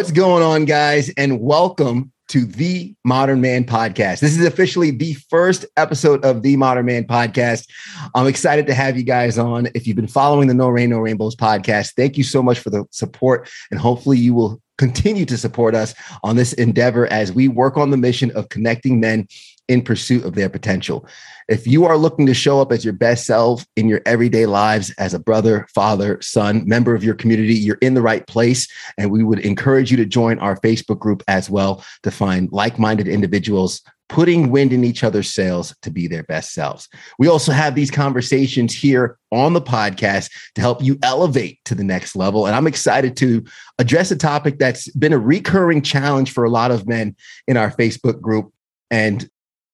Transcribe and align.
What's 0.00 0.12
going 0.12 0.42
on, 0.42 0.64
guys? 0.64 1.10
And 1.18 1.42
welcome 1.42 2.10
to 2.28 2.46
the 2.46 2.94
Modern 3.04 3.42
Man 3.42 3.64
Podcast. 3.64 4.20
This 4.20 4.34
is 4.34 4.46
officially 4.46 4.90
the 4.90 5.12
first 5.28 5.66
episode 5.76 6.24
of 6.24 6.40
the 6.40 6.56
Modern 6.56 6.86
Man 6.86 7.04
Podcast. 7.04 7.68
I'm 8.14 8.26
excited 8.26 8.66
to 8.68 8.72
have 8.72 8.96
you 8.96 9.02
guys 9.02 9.36
on. 9.36 9.68
If 9.74 9.86
you've 9.86 9.96
been 9.96 10.06
following 10.06 10.48
the 10.48 10.54
No 10.54 10.70
Rain, 10.70 10.88
No 10.88 11.00
Rainbows 11.00 11.36
podcast, 11.36 11.96
thank 11.96 12.16
you 12.16 12.24
so 12.24 12.42
much 12.42 12.60
for 12.60 12.70
the 12.70 12.86
support. 12.90 13.50
And 13.70 13.78
hopefully, 13.78 14.16
you 14.16 14.32
will 14.32 14.62
continue 14.78 15.26
to 15.26 15.36
support 15.36 15.74
us 15.74 15.94
on 16.24 16.36
this 16.36 16.54
endeavor 16.54 17.06
as 17.12 17.30
we 17.30 17.48
work 17.48 17.76
on 17.76 17.90
the 17.90 17.98
mission 17.98 18.30
of 18.30 18.48
connecting 18.48 19.00
men 19.00 19.28
in 19.70 19.80
pursuit 19.82 20.24
of 20.24 20.34
their 20.34 20.48
potential. 20.48 21.06
If 21.48 21.64
you 21.64 21.84
are 21.84 21.96
looking 21.96 22.26
to 22.26 22.34
show 22.34 22.60
up 22.60 22.72
as 22.72 22.84
your 22.84 22.92
best 22.92 23.24
self 23.24 23.64
in 23.76 23.88
your 23.88 24.00
everyday 24.04 24.46
lives 24.46 24.90
as 24.98 25.14
a 25.14 25.18
brother, 25.20 25.66
father, 25.72 26.20
son, 26.20 26.64
member 26.66 26.92
of 26.94 27.04
your 27.04 27.14
community, 27.14 27.54
you're 27.54 27.78
in 27.80 27.94
the 27.94 28.02
right 28.02 28.26
place. 28.26 28.68
And 28.98 29.12
we 29.12 29.22
would 29.22 29.38
encourage 29.38 29.92
you 29.92 29.96
to 29.98 30.04
join 30.04 30.40
our 30.40 30.56
Facebook 30.56 30.98
group 30.98 31.22
as 31.28 31.48
well 31.48 31.84
to 32.02 32.10
find 32.10 32.50
like 32.50 32.80
minded 32.80 33.06
individuals 33.06 33.80
putting 34.08 34.50
wind 34.50 34.72
in 34.72 34.82
each 34.82 35.04
other's 35.04 35.32
sails 35.32 35.72
to 35.82 35.90
be 35.90 36.08
their 36.08 36.24
best 36.24 36.52
selves. 36.52 36.88
We 37.20 37.28
also 37.28 37.52
have 37.52 37.76
these 37.76 37.92
conversations 37.92 38.74
here 38.74 39.16
on 39.30 39.52
the 39.52 39.62
podcast 39.62 40.30
to 40.56 40.60
help 40.60 40.82
you 40.82 40.98
elevate 41.04 41.60
to 41.66 41.76
the 41.76 41.84
next 41.84 42.16
level. 42.16 42.46
And 42.46 42.56
I'm 42.56 42.66
excited 42.66 43.16
to 43.18 43.44
address 43.78 44.10
a 44.10 44.16
topic 44.16 44.58
that's 44.58 44.90
been 44.96 45.12
a 45.12 45.18
recurring 45.18 45.80
challenge 45.80 46.32
for 46.32 46.42
a 46.42 46.50
lot 46.50 46.72
of 46.72 46.88
men 46.88 47.14
in 47.46 47.56
our 47.56 47.70
Facebook 47.70 48.20
group. 48.20 48.52
And 48.90 49.30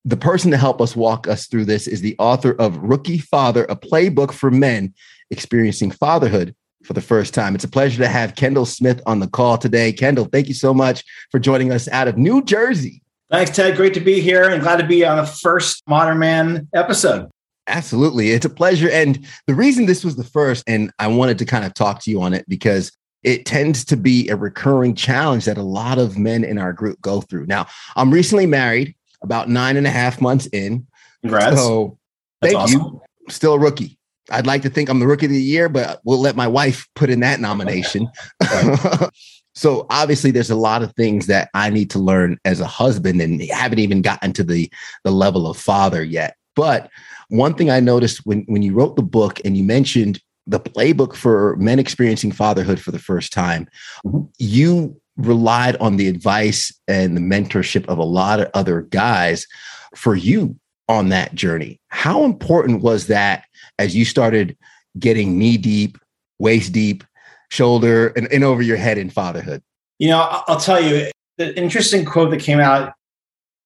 the 0.06 0.16
person 0.16 0.52
to 0.52 0.56
help 0.56 0.80
us 0.80 0.94
walk 0.94 1.26
us 1.26 1.48
through 1.48 1.64
this 1.64 1.88
is 1.88 2.00
the 2.00 2.14
author 2.20 2.52
of 2.60 2.76
Rookie 2.78 3.18
Father, 3.18 3.64
a 3.64 3.74
playbook 3.74 4.30
for 4.30 4.52
men 4.52 4.94
experiencing 5.32 5.90
fatherhood 5.90 6.54
for 6.84 6.92
the 6.92 7.00
first 7.00 7.34
time. 7.34 7.56
It's 7.56 7.64
a 7.64 7.68
pleasure 7.68 8.00
to 8.04 8.08
have 8.08 8.36
Kendall 8.36 8.66
Smith 8.66 9.02
on 9.04 9.18
the 9.18 9.26
call 9.26 9.58
today. 9.58 9.92
Kendall, 9.92 10.26
thank 10.26 10.46
you 10.46 10.54
so 10.54 10.72
much 10.72 11.02
for 11.32 11.40
joining 11.40 11.72
us 11.72 11.88
out 11.88 12.06
of 12.06 12.16
New 12.16 12.44
Jersey. 12.44 13.02
Thanks, 13.32 13.50
Ted. 13.50 13.76
Great 13.76 13.94
to 13.94 14.00
be 14.00 14.20
here 14.20 14.48
and 14.48 14.62
glad 14.62 14.76
to 14.76 14.86
be 14.86 15.04
on 15.04 15.16
the 15.16 15.26
first 15.26 15.82
Modern 15.88 16.20
Man 16.20 16.68
episode. 16.72 17.28
Absolutely. 17.66 18.30
It's 18.30 18.46
a 18.46 18.50
pleasure. 18.50 18.88
And 18.88 19.26
the 19.48 19.56
reason 19.56 19.86
this 19.86 20.04
was 20.04 20.14
the 20.14 20.22
first, 20.22 20.62
and 20.68 20.92
I 21.00 21.08
wanted 21.08 21.36
to 21.38 21.44
kind 21.44 21.64
of 21.64 21.74
talk 21.74 22.00
to 22.02 22.12
you 22.12 22.22
on 22.22 22.32
it 22.32 22.48
because 22.48 22.92
it 23.24 23.44
tends 23.44 23.84
to 23.86 23.96
be 23.96 24.28
a 24.28 24.36
recurring 24.36 24.94
challenge 24.94 25.46
that 25.46 25.58
a 25.58 25.62
lot 25.62 25.98
of 25.98 26.16
men 26.16 26.44
in 26.44 26.58
our 26.58 26.72
group 26.72 27.00
go 27.00 27.22
through. 27.22 27.46
Now, 27.46 27.66
I'm 27.96 28.12
recently 28.12 28.46
married 28.46 28.94
about 29.26 29.48
nine 29.48 29.76
and 29.76 29.86
a 29.86 29.90
half 29.90 30.20
months 30.20 30.46
in. 30.46 30.86
Congrats. 31.22 31.56
So 31.56 31.98
That's 32.40 32.54
thank 32.54 32.62
awesome. 32.62 32.80
you. 32.80 33.02
Still 33.28 33.54
a 33.54 33.58
rookie. 33.58 33.98
I'd 34.30 34.46
like 34.46 34.62
to 34.62 34.70
think 34.70 34.88
I'm 34.88 35.00
the 35.00 35.06
rookie 35.06 35.26
of 35.26 35.32
the 35.32 35.42
year, 35.42 35.68
but 35.68 36.00
we'll 36.04 36.20
let 36.20 36.36
my 36.36 36.46
wife 36.46 36.88
put 36.94 37.10
in 37.10 37.20
that 37.20 37.40
nomination. 37.40 38.08
so 39.54 39.86
obviously 39.90 40.30
there's 40.30 40.50
a 40.50 40.56
lot 40.56 40.82
of 40.82 40.92
things 40.94 41.26
that 41.26 41.48
I 41.54 41.70
need 41.70 41.90
to 41.90 41.98
learn 41.98 42.38
as 42.44 42.60
a 42.60 42.66
husband 42.66 43.20
and 43.20 43.42
haven't 43.42 43.78
even 43.78 44.02
gotten 44.02 44.32
to 44.34 44.44
the 44.44 44.70
the 45.04 45.10
level 45.10 45.48
of 45.48 45.56
father 45.56 46.02
yet. 46.02 46.36
But 46.54 46.90
one 47.28 47.54
thing 47.54 47.70
I 47.70 47.80
noticed 47.80 48.24
when 48.24 48.44
when 48.46 48.62
you 48.62 48.74
wrote 48.74 48.96
the 48.96 49.02
book 49.02 49.40
and 49.44 49.56
you 49.56 49.64
mentioned 49.64 50.20
the 50.46 50.60
playbook 50.60 51.14
for 51.14 51.56
men 51.56 51.78
experiencing 51.78 52.32
fatherhood 52.32 52.80
for 52.80 52.92
the 52.92 52.98
first 52.98 53.32
time, 53.32 53.68
mm-hmm. 54.04 54.26
you 54.38 55.00
relied 55.16 55.76
on 55.76 55.96
the 55.96 56.08
advice 56.08 56.72
and 56.88 57.16
the 57.16 57.20
mentorship 57.20 57.86
of 57.86 57.98
a 57.98 58.04
lot 58.04 58.40
of 58.40 58.50
other 58.54 58.82
guys 58.82 59.46
for 59.94 60.14
you 60.14 60.56
on 60.88 61.08
that 61.08 61.34
journey. 61.34 61.80
How 61.88 62.24
important 62.24 62.82
was 62.82 63.06
that 63.08 63.44
as 63.78 63.96
you 63.96 64.04
started 64.04 64.56
getting 64.98 65.38
knee 65.38 65.56
deep, 65.56 65.98
waist 66.38 66.72
deep, 66.72 67.04
shoulder, 67.50 68.08
and, 68.08 68.30
and 68.32 68.44
over 68.44 68.62
your 68.62 68.76
head 68.76 68.98
in 68.98 69.10
fatherhood? 69.10 69.62
You 69.98 70.08
know, 70.08 70.42
I'll 70.46 70.60
tell 70.60 70.82
you, 70.82 71.10
the 71.38 71.56
interesting 71.58 72.04
quote 72.04 72.30
that 72.30 72.40
came 72.40 72.60
out 72.60 72.94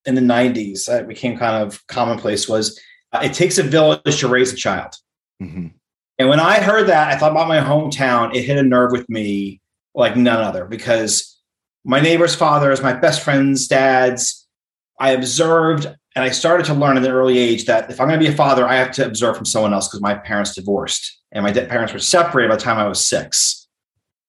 in 0.04 0.14
the 0.14 0.20
90s 0.20 0.86
that 0.86 1.06
became 1.06 1.38
kind 1.38 1.62
of 1.62 1.86
commonplace 1.86 2.48
was 2.48 2.80
uh, 3.12 3.20
it 3.22 3.34
takes 3.34 3.58
a 3.58 3.62
village 3.62 4.20
to 4.20 4.28
raise 4.28 4.52
a 4.52 4.56
child. 4.56 4.94
Mm-hmm. 5.42 5.68
And 6.18 6.28
when 6.28 6.40
I 6.40 6.60
heard 6.60 6.88
that, 6.88 7.12
I 7.12 7.16
thought 7.16 7.32
about 7.32 7.48
my 7.48 7.58
hometown. 7.58 8.34
It 8.34 8.42
hit 8.42 8.58
a 8.58 8.62
nerve 8.62 8.92
with 8.92 9.08
me 9.08 9.60
like 9.94 10.16
none 10.16 10.42
other 10.42 10.64
because 10.64 11.39
my 11.84 12.00
neighbor's 12.00 12.34
father 12.34 12.70
is 12.70 12.82
my 12.82 12.92
best 12.92 13.22
friend's 13.22 13.66
dad's. 13.68 14.46
I 14.98 15.12
observed 15.12 15.86
and 16.14 16.24
I 16.24 16.30
started 16.30 16.66
to 16.66 16.74
learn 16.74 16.96
at 16.96 17.04
an 17.04 17.10
early 17.10 17.38
age 17.38 17.66
that 17.66 17.90
if 17.90 18.00
I'm 18.00 18.08
going 18.08 18.20
to 18.20 18.26
be 18.26 18.32
a 18.32 18.36
father, 18.36 18.66
I 18.66 18.76
have 18.76 18.90
to 18.92 19.06
observe 19.06 19.36
from 19.36 19.46
someone 19.46 19.72
else 19.72 19.88
because 19.88 20.00
my 20.00 20.14
parents 20.14 20.54
divorced 20.54 21.18
and 21.32 21.44
my 21.44 21.52
parents 21.52 21.92
were 21.92 22.00
separated 22.00 22.48
by 22.48 22.56
the 22.56 22.62
time 22.62 22.78
I 22.78 22.88
was 22.88 23.06
six. 23.06 23.68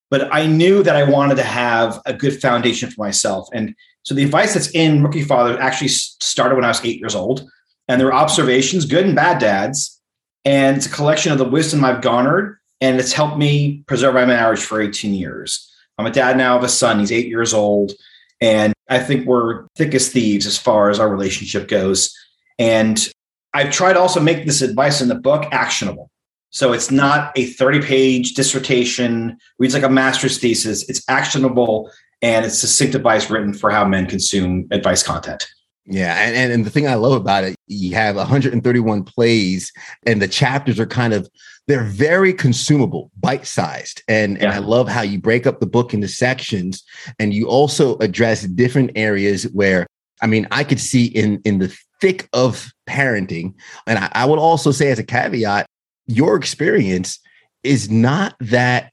But 0.09 0.33
I 0.33 0.45
knew 0.45 0.83
that 0.83 0.95
I 0.95 1.09
wanted 1.09 1.35
to 1.35 1.43
have 1.43 2.01
a 2.05 2.13
good 2.13 2.39
foundation 2.39 2.89
for 2.89 3.01
myself. 3.01 3.47
And 3.53 3.75
so 4.03 4.13
the 4.13 4.23
advice 4.23 4.53
that's 4.53 4.69
in 4.71 5.03
Rookie 5.03 5.23
Father 5.23 5.59
actually 5.59 5.87
started 5.87 6.55
when 6.55 6.65
I 6.65 6.69
was 6.69 6.83
eight 6.83 6.99
years 6.99 7.15
old. 7.15 7.49
And 7.87 7.99
there 7.99 8.07
were 8.07 8.13
observations, 8.13 8.85
good 8.85 9.05
and 9.05 9.15
bad 9.15 9.39
dads. 9.39 9.99
And 10.45 10.77
it's 10.77 10.85
a 10.85 10.89
collection 10.91 11.31
of 11.31 11.37
the 11.37 11.47
wisdom 11.47 11.83
I've 11.83 12.01
garnered. 12.01 12.57
And 12.79 12.99
it's 12.99 13.13
helped 13.13 13.37
me 13.37 13.83
preserve 13.87 14.13
my 14.13 14.25
marriage 14.25 14.61
for 14.61 14.81
18 14.81 15.13
years. 15.13 15.70
I'm 16.01 16.07
a 16.07 16.11
dad 16.11 16.35
now 16.35 16.57
of 16.57 16.63
a 16.63 16.69
son. 16.69 16.99
He's 16.99 17.11
eight 17.11 17.27
years 17.27 17.53
old. 17.53 17.93
And 18.41 18.73
I 18.89 18.99
think 18.99 19.27
we're 19.27 19.67
thick 19.77 19.93
as 19.93 20.09
thieves 20.09 20.47
as 20.47 20.57
far 20.57 20.89
as 20.89 20.99
our 20.99 21.07
relationship 21.07 21.67
goes. 21.67 22.11
And 22.57 23.07
I've 23.53 23.71
tried 23.71 23.97
also 23.97 24.19
make 24.19 24.45
this 24.45 24.63
advice 24.63 24.99
in 24.99 25.09
the 25.09 25.15
book 25.15 25.45
actionable. 25.51 26.09
So 26.49 26.73
it's 26.73 26.89
not 26.89 27.31
a 27.37 27.45
30 27.45 27.81
page 27.81 28.33
dissertation, 28.33 29.37
reads 29.59 29.75
like 29.75 29.83
a 29.83 29.89
master's 29.89 30.39
thesis. 30.39 30.89
It's 30.89 31.03
actionable 31.07 31.91
and 32.21 32.45
it's 32.45 32.57
succinct 32.57 32.95
advice 32.95 33.29
written 33.29 33.53
for 33.53 33.69
how 33.69 33.85
men 33.87 34.07
consume 34.07 34.67
advice 34.71 35.03
content. 35.03 35.47
Yeah, 35.85 36.15
and, 36.19 36.35
and, 36.35 36.53
and 36.53 36.65
the 36.65 36.69
thing 36.69 36.87
I 36.87 36.95
love 36.95 37.13
about 37.13 37.43
it, 37.43 37.55
you 37.67 37.95
have 37.95 38.15
131 38.15 39.03
plays, 39.03 39.71
and 40.05 40.21
the 40.21 40.27
chapters 40.27 40.79
are 40.79 40.85
kind 40.85 41.13
of 41.13 41.27
they're 41.71 41.83
very 41.83 42.33
consumable, 42.33 43.11
bite-sized. 43.17 44.03
And, 44.09 44.35
yeah. 44.35 44.43
and 44.43 44.51
I 44.51 44.57
love 44.57 44.89
how 44.89 45.03
you 45.03 45.19
break 45.19 45.47
up 45.47 45.61
the 45.61 45.65
book 45.65 45.93
into 45.93 46.09
sections 46.09 46.83
and 47.17 47.33
you 47.33 47.47
also 47.47 47.97
address 47.99 48.43
different 48.43 48.91
areas 48.95 49.43
where 49.53 49.87
I 50.21 50.27
mean, 50.27 50.47
I 50.51 50.63
could 50.63 50.79
see 50.79 51.05
in 51.05 51.41
in 51.45 51.57
the 51.57 51.75
thick 51.99 52.29
of 52.33 52.71
parenting, 52.87 53.55
and 53.87 53.97
I, 53.97 54.11
I 54.11 54.25
would 54.25 54.37
also 54.37 54.71
say 54.71 54.91
as 54.91 54.99
a 54.99 55.03
caveat, 55.03 55.65
your 56.05 56.35
experience 56.35 57.19
is 57.63 57.89
not 57.89 58.35
that 58.39 58.91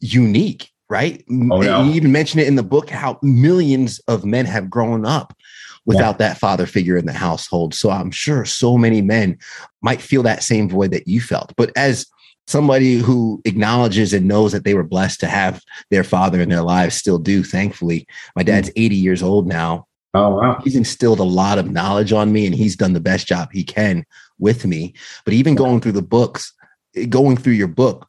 unique, 0.00 0.70
right? 0.90 1.24
Oh, 1.30 1.62
no. 1.62 1.84
You 1.84 1.92
even 1.94 2.12
mention 2.12 2.40
it 2.40 2.46
in 2.46 2.56
the 2.56 2.62
book 2.62 2.90
how 2.90 3.18
millions 3.22 4.00
of 4.00 4.26
men 4.26 4.44
have 4.44 4.68
grown 4.68 5.06
up 5.06 5.34
without 5.86 6.16
yeah. 6.20 6.28
that 6.28 6.38
father 6.38 6.66
figure 6.66 6.98
in 6.98 7.06
the 7.06 7.12
household. 7.12 7.72
So 7.72 7.88
I'm 7.88 8.10
sure 8.10 8.44
so 8.44 8.76
many 8.76 9.00
men 9.00 9.38
might 9.80 10.02
feel 10.02 10.22
that 10.24 10.42
same 10.42 10.68
void 10.68 10.90
that 10.90 11.08
you 11.08 11.22
felt. 11.22 11.54
But 11.56 11.70
as 11.74 12.06
somebody 12.46 12.94
who 12.94 13.40
acknowledges 13.44 14.12
and 14.12 14.28
knows 14.28 14.52
that 14.52 14.64
they 14.64 14.74
were 14.74 14.84
blessed 14.84 15.20
to 15.20 15.26
have 15.26 15.62
their 15.90 16.04
father 16.04 16.40
in 16.40 16.48
their 16.48 16.62
lives 16.62 16.96
still 16.96 17.18
do, 17.18 17.42
thankfully, 17.42 18.06
my 18.34 18.42
hmm. 18.42 18.46
dad's 18.46 18.70
80 18.76 18.96
years 18.96 19.22
old 19.22 19.46
now. 19.46 19.86
Oh, 20.14 20.36
wow. 20.36 20.60
He's 20.64 20.76
instilled 20.76 21.20
a 21.20 21.24
lot 21.24 21.58
of 21.58 21.70
knowledge 21.70 22.12
on 22.12 22.32
me 22.32 22.46
and 22.46 22.54
he's 22.54 22.76
done 22.76 22.94
the 22.94 23.00
best 23.00 23.26
job 23.26 23.50
he 23.52 23.64
can 23.64 24.04
with 24.38 24.64
me. 24.64 24.94
But 25.24 25.34
even 25.34 25.54
going 25.54 25.80
through 25.80 25.92
the 25.92 26.02
books, 26.02 26.54
going 27.10 27.36
through 27.36 27.52
your 27.52 27.68
book, 27.68 28.08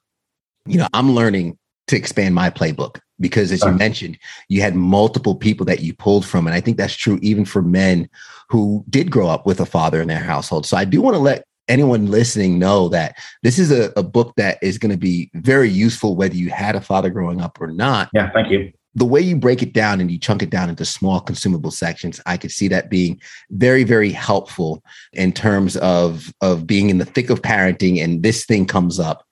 you 0.66 0.78
know, 0.78 0.88
I'm 0.94 1.14
learning 1.14 1.58
to 1.88 1.98
expand 1.98 2.36
my 2.36 2.50
playbook 2.50 3.00
because 3.20 3.52
as 3.52 3.64
you 3.64 3.72
mentioned 3.72 4.18
you 4.48 4.62
had 4.62 4.76
multiple 4.76 5.36
people 5.36 5.66
that 5.66 5.80
you 5.80 5.94
pulled 5.94 6.26
from 6.26 6.46
and 6.46 6.56
i 6.56 6.62
think 6.62 6.78
that's 6.78 6.96
true 6.96 7.18
even 7.22 7.46
for 7.46 7.62
men 7.62 8.08
who 8.50 8.84
did 8.90 9.10
grow 9.10 9.28
up 9.28 9.46
with 9.46 9.60
a 9.60 9.66
father 9.66 10.02
in 10.02 10.08
their 10.08 10.20
household 10.20 10.66
so 10.66 10.78
i 10.78 10.86
do 10.86 11.02
want 11.02 11.16
to 11.16 11.20
let 11.20 11.46
anyone 11.68 12.08
listening 12.08 12.60
know 12.60 12.90
that 12.90 13.18
this 13.44 13.60
is 13.60 13.72
a, 13.72 13.92
a 13.96 14.04
book 14.04 14.34
that 14.38 14.58
is 14.62 14.78
going 14.78 14.92
to 14.92 14.98
be 14.98 15.30
very 15.36 15.70
useful 15.70 16.16
whether 16.16 16.36
you 16.36 16.50
had 16.50 16.76
a 16.76 16.82
father 16.82 17.10
growing 17.10 17.42
up 17.42 17.60
or 17.60 17.68
not 17.68 18.10
yeah 18.14 18.30
thank 18.32 18.50
you 18.50 18.72
the 18.96 19.06
way 19.06 19.22
you 19.22 19.36
break 19.36 19.62
it 19.62 19.74
down 19.74 20.02
and 20.02 20.10
you 20.10 20.18
chunk 20.18 20.42
it 20.42 20.50
down 20.50 20.70
into 20.70 20.86
small 20.86 21.20
consumable 21.20 21.72
sections 21.72 22.20
i 22.26 22.38
could 22.38 22.52
see 22.52 22.68
that 22.68 22.90
being 22.90 23.20
very 23.52 23.84
very 23.84 24.12
helpful 24.12 24.84
in 25.14 25.32
terms 25.32 25.78
of 25.78 26.34
of 26.42 26.66
being 26.66 26.90
in 26.90 26.98
the 26.98 27.06
thick 27.06 27.30
of 27.30 27.42
parenting 27.42 28.04
and 28.04 28.24
this 28.24 28.46
thing 28.46 28.66
comes 28.66 29.00
up 29.00 29.26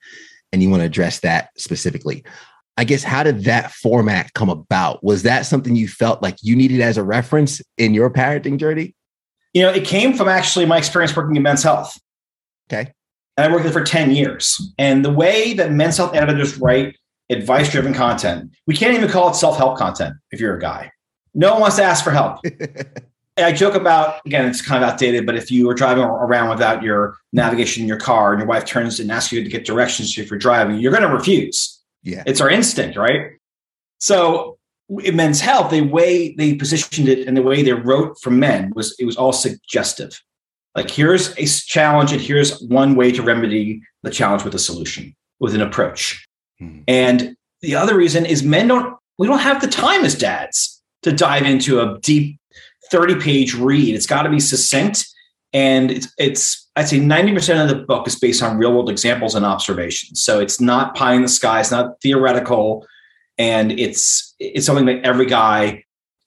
and 0.52 0.62
you 0.62 0.70
want 0.70 0.80
to 0.80 0.86
address 0.86 1.20
that 1.20 1.50
specifically 1.56 2.24
I 2.76 2.84
guess 2.84 3.02
how 3.02 3.22
did 3.22 3.44
that 3.44 3.72
format 3.72 4.34
come 4.34 4.50
about? 4.50 5.02
Was 5.02 5.22
that 5.22 5.46
something 5.46 5.76
you 5.76 5.88
felt 5.88 6.22
like 6.22 6.36
you 6.42 6.54
needed 6.54 6.80
as 6.80 6.98
a 6.98 7.02
reference 7.02 7.62
in 7.78 7.94
your 7.94 8.10
parenting 8.10 8.58
journey? 8.58 8.94
You 9.54 9.62
know, 9.62 9.70
it 9.70 9.86
came 9.86 10.12
from 10.12 10.28
actually 10.28 10.66
my 10.66 10.76
experience 10.76 11.16
working 11.16 11.36
in 11.36 11.42
men's 11.42 11.62
health. 11.62 11.98
Okay. 12.70 12.92
And 13.36 13.46
I 13.46 13.52
worked 13.52 13.64
there 13.64 13.72
for 13.72 13.84
10 13.84 14.12
years. 14.12 14.72
And 14.78 15.04
the 15.04 15.12
way 15.12 15.54
that 15.54 15.72
men's 15.72 15.96
health 15.96 16.14
editors 16.14 16.58
write 16.58 16.96
advice 17.30 17.70
driven 17.70 17.92
content, 17.92 18.52
we 18.66 18.76
can't 18.76 18.94
even 18.94 19.08
call 19.08 19.30
it 19.30 19.34
self 19.34 19.56
help 19.56 19.76
content 19.78 20.14
if 20.30 20.40
you're 20.40 20.56
a 20.56 20.60
guy. 20.60 20.90
No 21.34 21.52
one 21.52 21.60
wants 21.62 21.76
to 21.76 21.82
ask 21.82 22.02
for 22.02 22.10
help. 22.10 22.38
I 23.38 23.52
joke 23.52 23.74
about 23.74 24.24
again, 24.24 24.48
it's 24.48 24.62
kind 24.62 24.82
of 24.82 24.88
outdated, 24.88 25.26
but 25.26 25.36
if 25.36 25.50
you 25.50 25.66
were 25.66 25.74
driving 25.74 26.04
around 26.04 26.48
without 26.48 26.82
your 26.82 27.18
navigation 27.34 27.82
in 27.82 27.88
your 27.88 28.00
car 28.00 28.32
and 28.32 28.40
your 28.40 28.48
wife 28.48 28.64
turns 28.64 28.98
and 28.98 29.12
asks 29.12 29.30
you 29.30 29.44
to 29.44 29.50
get 29.50 29.66
directions 29.66 30.16
if 30.16 30.30
you're 30.30 30.38
driving, 30.38 30.78
you're 30.78 30.92
going 30.92 31.02
to 31.02 31.14
refuse. 31.14 31.82
Yeah. 32.02 32.22
It's 32.24 32.40
our 32.40 32.48
instinct, 32.48 32.96
right? 32.96 33.32
So 33.98 34.56
in 35.02 35.16
men's 35.16 35.40
health, 35.40 35.70
the 35.70 35.82
way 35.82 36.34
they 36.34 36.54
positioned 36.54 37.08
it 37.08 37.26
and 37.26 37.36
the 37.36 37.42
way 37.42 37.62
they 37.62 37.72
wrote 37.72 38.18
for 38.22 38.30
men 38.30 38.72
was 38.74 38.96
it 38.98 39.04
was 39.04 39.16
all 39.16 39.32
suggestive. 39.32 40.18
Like 40.76 40.90
here's 40.90 41.36
a 41.38 41.46
challenge 41.46 42.12
and 42.12 42.20
here's 42.20 42.60
one 42.62 42.94
way 42.94 43.10
to 43.10 43.22
remedy 43.22 43.82
the 44.02 44.10
challenge 44.10 44.44
with 44.44 44.54
a 44.54 44.58
solution, 44.58 45.16
with 45.40 45.54
an 45.54 45.62
approach. 45.62 46.26
Mm-hmm. 46.60 46.82
And 46.86 47.36
the 47.62 47.74
other 47.74 47.96
reason 47.96 48.26
is 48.26 48.42
men 48.42 48.68
don't 48.68 48.96
we 49.18 49.26
don't 49.26 49.38
have 49.38 49.60
the 49.60 49.68
time 49.68 50.04
as 50.04 50.14
dads 50.14 50.82
to 51.02 51.12
dive 51.12 51.46
into 51.46 51.80
a 51.80 51.98
deep 52.00 52.38
30 52.90 53.16
page 53.16 53.54
read. 53.54 53.94
It's 53.94 54.06
got 54.06 54.22
to 54.22 54.30
be 54.30 54.40
succinct. 54.40 55.06
And 55.52 55.90
it's, 55.90 56.12
it's, 56.18 56.68
I'd 56.76 56.88
say 56.88 56.98
90% 56.98 57.62
of 57.62 57.68
the 57.68 57.84
book 57.84 58.06
is 58.06 58.18
based 58.18 58.42
on 58.42 58.58
real 58.58 58.72
world 58.72 58.90
examples 58.90 59.34
and 59.34 59.46
observations. 59.46 60.22
So 60.22 60.40
it's 60.40 60.60
not 60.60 60.94
pie 60.94 61.14
in 61.14 61.22
the 61.22 61.28
sky, 61.28 61.60
it's 61.60 61.70
not 61.70 62.00
theoretical. 62.02 62.86
And 63.38 63.72
it's, 63.72 64.34
it's 64.38 64.66
something 64.66 64.86
that 64.86 65.04
every 65.04 65.26
guy 65.26 65.84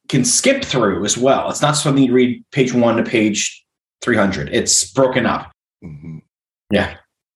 can 0.08 0.26
skip 0.26 0.64
through 0.64 1.06
as 1.06 1.18
well. 1.18 1.50
It's 1.50 1.62
not 1.62 1.74
something 1.74 2.04
you 2.04 2.14
read 2.14 2.44
page 2.52 2.74
one 2.74 2.98
to 2.98 3.04
page 3.04 3.64
300. 4.02 4.50
It's 4.50 4.92
broken 4.92 5.26
up. 5.26 5.52
Mm-hmm. 5.84 6.20
Yeah. 6.72 6.96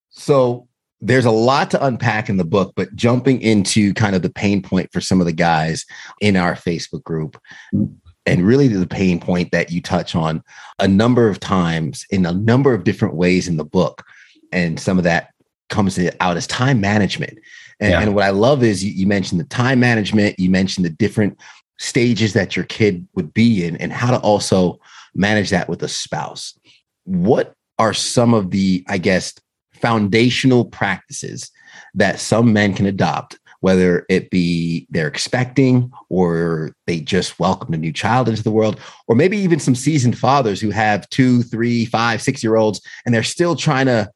So 0.10 0.68
there's 1.01 1.25
a 1.25 1.31
lot 1.31 1.71
to 1.71 1.86
unpack 1.86 2.30
in 2.30 2.38
the 2.38 2.45
book, 2.45 2.74
but 2.75 2.95
jumping 2.95 3.42
into 3.42 3.94
kind 3.94 4.15
of 4.15 4.21
the 4.21 4.30
pain 4.30 4.62
point 4.62 4.89
for 4.94 5.01
some 5.01 5.19
of 5.19 5.25
the 5.25 5.33
guys 5.33 5.86
in 6.21 6.36
our 6.38 6.56
Facebook 6.56 7.04
group, 7.04 7.38
mm-hmm 7.74 7.94
and 8.25 8.45
really 8.45 8.68
the 8.68 8.88
pain 8.88 9.19
point 9.19 9.51
that 9.51 9.71
you 9.71 9.81
touch 9.81 10.15
on 10.15 10.44
a 10.80 10.88
number 10.88 11.27
of 11.27 11.39
times 11.39 12.06
in 12.10 12.25
a 12.25 12.33
number 12.33 12.74
of 12.74 12.83
different 12.83 13.15
ways 13.15 13.48
in 13.48 13.57
the 13.57 13.65
book 13.65 14.04
and 14.51 14.80
some 14.80 14.98
of 14.98 15.04
that 15.04 15.30
comes 15.69 16.00
out 16.19 16.38
as 16.38 16.48
time 16.48 16.80
management 16.80 17.38
and, 17.80 17.92
yeah. 17.92 18.01
and 18.01 18.15
what 18.15 18.24
i 18.24 18.30
love 18.30 18.63
is 18.63 18.83
you, 18.83 18.92
you, 18.92 19.07
mentioned 19.07 19.39
the 19.39 19.45
time 19.45 19.80
management 19.80 20.38
you 20.39 20.50
mentioned 20.50 20.86
the 20.86 20.89
different 20.89 21.38
stages 21.80 22.33
that 22.33 22.56
your 22.56 22.65
kid 22.65 23.07
would 23.15 23.33
be 23.33 23.65
in 23.65 23.75
and 23.77 23.92
how 23.92 24.12
to 24.12 24.19
also 24.19 24.80
manage 25.15 25.50
that 25.50 25.69
with 25.69 25.81
a 25.83 25.88
spouse 25.88 26.57
what 27.06 27.54
are 27.80 27.94
some 27.94 28.33
of 28.33 28.51
the 28.51 28.83
i 28.88 28.98
guess 28.98 29.33
foundational 29.74 30.65
practices 30.65 31.51
that 31.94 32.19
some 32.19 32.54
men 32.54 32.74
can 32.74 32.86
adopt 32.86 33.38
whether 33.63 34.06
it 34.10 34.30
be 34.30 34.86
they're 34.89 35.07
expecting 35.07 35.89
or 36.10 36.75
they 36.86 37.00
just 37.00 37.39
welcomed 37.39 37.74
a 37.74 37.77
new 37.77 37.94
child 37.94 38.27
into 38.27 38.44
the 38.44 38.51
world, 38.51 38.77
or 39.07 39.15
maybe 39.15 39.38
even 39.38 39.57
some 39.57 39.74
seasoned 39.74 40.18
fathers 40.18 40.60
who 40.60 40.69
have 40.69 41.07
two, 41.12 41.42
three, 41.44 41.86
five, 41.86 42.21
six 42.21 42.44
year 42.44 42.57
olds, 42.57 42.81
and 43.06 43.15
they're 43.15 43.24
still 43.24 43.56
trying 43.56 43.86
to 43.86 44.12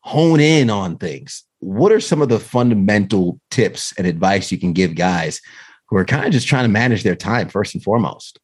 hone 0.00 0.40
in 0.40 0.70
on 0.70 0.96
things. 0.96 1.44
What 1.58 1.92
are 1.92 2.00
some 2.00 2.22
of 2.22 2.30
the 2.30 2.40
fundamental 2.40 3.38
tips 3.50 3.92
and 3.98 4.06
advice 4.06 4.50
you 4.50 4.56
can 4.56 4.72
give 4.72 4.94
guys 4.94 5.42
who 5.90 5.98
are 5.98 6.06
kind 6.06 6.24
of 6.24 6.32
just 6.32 6.48
trying 6.48 6.64
to 6.64 6.72
manage 6.72 7.02
their 7.02 7.14
time 7.14 7.50
first 7.50 7.74
and 7.74 7.84
foremost? 7.84 8.40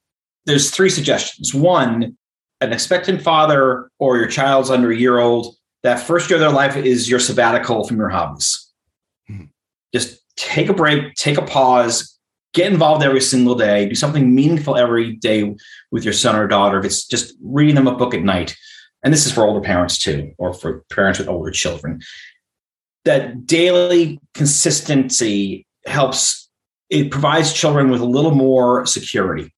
There's 0.47 0.71
three 0.71 0.91
suggestions. 0.91 1.55
One, 1.55 2.17
an 2.61 2.73
expectant 2.73 3.23
father 3.23 3.91
or 3.99 4.17
your 4.17 4.29
child's 4.29 4.71
under 4.71 4.91
a 4.91 4.97
year 4.97 5.19
old, 5.19 5.55
that 5.83 6.01
first 6.01 6.31
year 6.31 6.37
of 6.37 6.41
their 6.41 6.51
life 6.51 6.77
is 6.77 7.09
your 7.09 7.19
sabbatical 7.19 7.87
from 7.87 7.97
your 7.97 8.09
hobbies. 8.09 8.71
Hmm. 9.27 9.45
Just 9.95 10.21
take 10.37 10.69
a 10.69 10.75
break, 10.75 11.15
take 11.15 11.39
a 11.39 11.43
pause, 11.43 12.19
get 12.55 12.73
involved 12.73 13.05
every 13.05 13.21
single 13.21 13.55
day, 13.55 13.89
do 13.89 13.95
something 13.95 14.35
meaningful 14.35 14.77
every 14.77 15.17
day 15.17 15.55
with 15.91 16.05
your 16.05 16.13
son 16.13 16.37
or 16.37 16.47
daughter. 16.47 16.79
If 16.79 16.85
it's 16.85 17.07
just 17.07 17.35
reading 17.43 17.75
them 17.75 17.89
a 17.89 17.97
book 17.97 18.15
at 18.15 18.23
night, 18.23 18.57
and 19.03 19.13
this 19.13 19.27
is 19.27 19.33
for 19.33 19.45
older 19.45 19.61
parents 19.61 19.99
too, 19.99 20.33
or 20.39 20.53
for 20.53 20.85
parents 20.91 21.19
with 21.19 21.29
older 21.29 21.51
children, 21.51 22.01
that 23.05 23.47
daily 23.47 24.21
consistency 24.35 25.67
helps, 25.87 26.49
it 26.91 27.11
provides 27.11 27.53
children 27.53 27.91
with 27.91 28.01
a 28.01 28.07
little 28.07 28.35
more 28.35 28.87
security, 28.87 29.53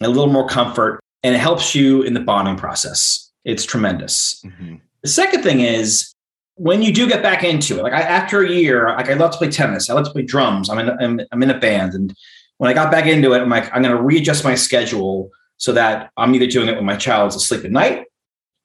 a 0.00 0.08
little 0.08 0.32
more 0.32 0.46
comfort, 0.46 1.00
and 1.22 1.34
it 1.34 1.38
helps 1.38 1.74
you 1.74 2.02
in 2.02 2.14
the 2.14 2.20
bonding 2.20 2.56
process. 2.56 3.30
It's 3.44 3.64
tremendous. 3.64 4.42
Mm-hmm. 4.44 4.76
The 5.02 5.08
second 5.08 5.42
thing 5.42 5.60
is 5.60 6.14
when 6.56 6.82
you 6.82 6.92
do 6.92 7.08
get 7.08 7.22
back 7.22 7.42
into 7.42 7.78
it, 7.78 7.82
like 7.82 7.92
I, 7.92 8.02
after 8.02 8.42
a 8.42 8.50
year, 8.50 8.88
like 8.88 9.08
I 9.08 9.14
love 9.14 9.32
to 9.32 9.38
play 9.38 9.50
tennis, 9.50 9.88
I 9.88 9.94
love 9.94 10.04
to 10.04 10.10
play 10.10 10.22
drums. 10.22 10.68
I'm 10.68 10.78
in, 10.78 10.90
I'm, 10.90 11.20
I'm 11.32 11.42
in 11.42 11.50
a 11.50 11.58
band, 11.58 11.94
and 11.94 12.14
when 12.58 12.70
I 12.70 12.74
got 12.74 12.90
back 12.90 13.06
into 13.06 13.32
it, 13.32 13.40
I'm 13.40 13.48
like, 13.48 13.74
I'm 13.74 13.82
going 13.82 13.96
to 13.96 14.02
readjust 14.02 14.44
my 14.44 14.54
schedule 14.54 15.30
so 15.56 15.72
that 15.72 16.10
I'm 16.18 16.34
either 16.34 16.46
doing 16.46 16.68
it 16.68 16.76
when 16.76 16.84
my 16.84 16.96
child's 16.96 17.34
asleep 17.34 17.64
at 17.64 17.70
night 17.70 18.04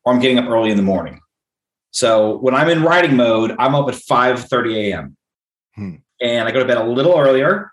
or 0.04 0.14
I'm 0.14 0.20
getting 0.20 0.38
up 0.38 0.50
early 0.50 0.70
in 0.70 0.78
the 0.78 0.84
morning. 0.84 1.22
So 1.92 2.38
when 2.40 2.54
I'm 2.54 2.68
in 2.68 2.84
writing 2.84 3.16
mode, 3.16 3.56
I'm 3.58 3.74
up 3.74 3.88
at 3.88 3.96
5:30 3.96 4.76
a.m. 4.76 5.18
Hmm. 5.76 5.96
and 6.22 6.46
I 6.46 6.52
go 6.52 6.60
to 6.60 6.66
bed 6.66 6.78
a 6.78 6.84
little 6.84 7.18
earlier. 7.18 7.72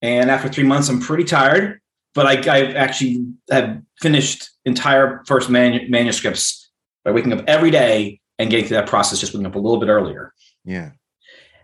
And 0.00 0.30
after 0.30 0.48
three 0.48 0.62
months, 0.62 0.88
I'm 0.88 1.00
pretty 1.00 1.24
tired, 1.24 1.80
but 2.14 2.26
I, 2.26 2.50
I 2.50 2.72
actually 2.72 3.26
have 3.50 3.82
finished 4.00 4.50
entire 4.64 5.22
first 5.26 5.50
manu- 5.50 5.88
manuscripts 5.88 6.70
by 7.04 7.10
waking 7.10 7.32
up 7.32 7.44
every 7.46 7.70
day 7.70 8.20
and 8.38 8.50
getting 8.50 8.66
through 8.66 8.76
that 8.76 8.88
process 8.88 9.20
just 9.20 9.34
waking 9.34 9.46
up 9.46 9.54
a 9.54 9.58
little 9.58 9.78
bit 9.78 9.88
earlier. 9.88 10.32
Yeah. 10.64 10.90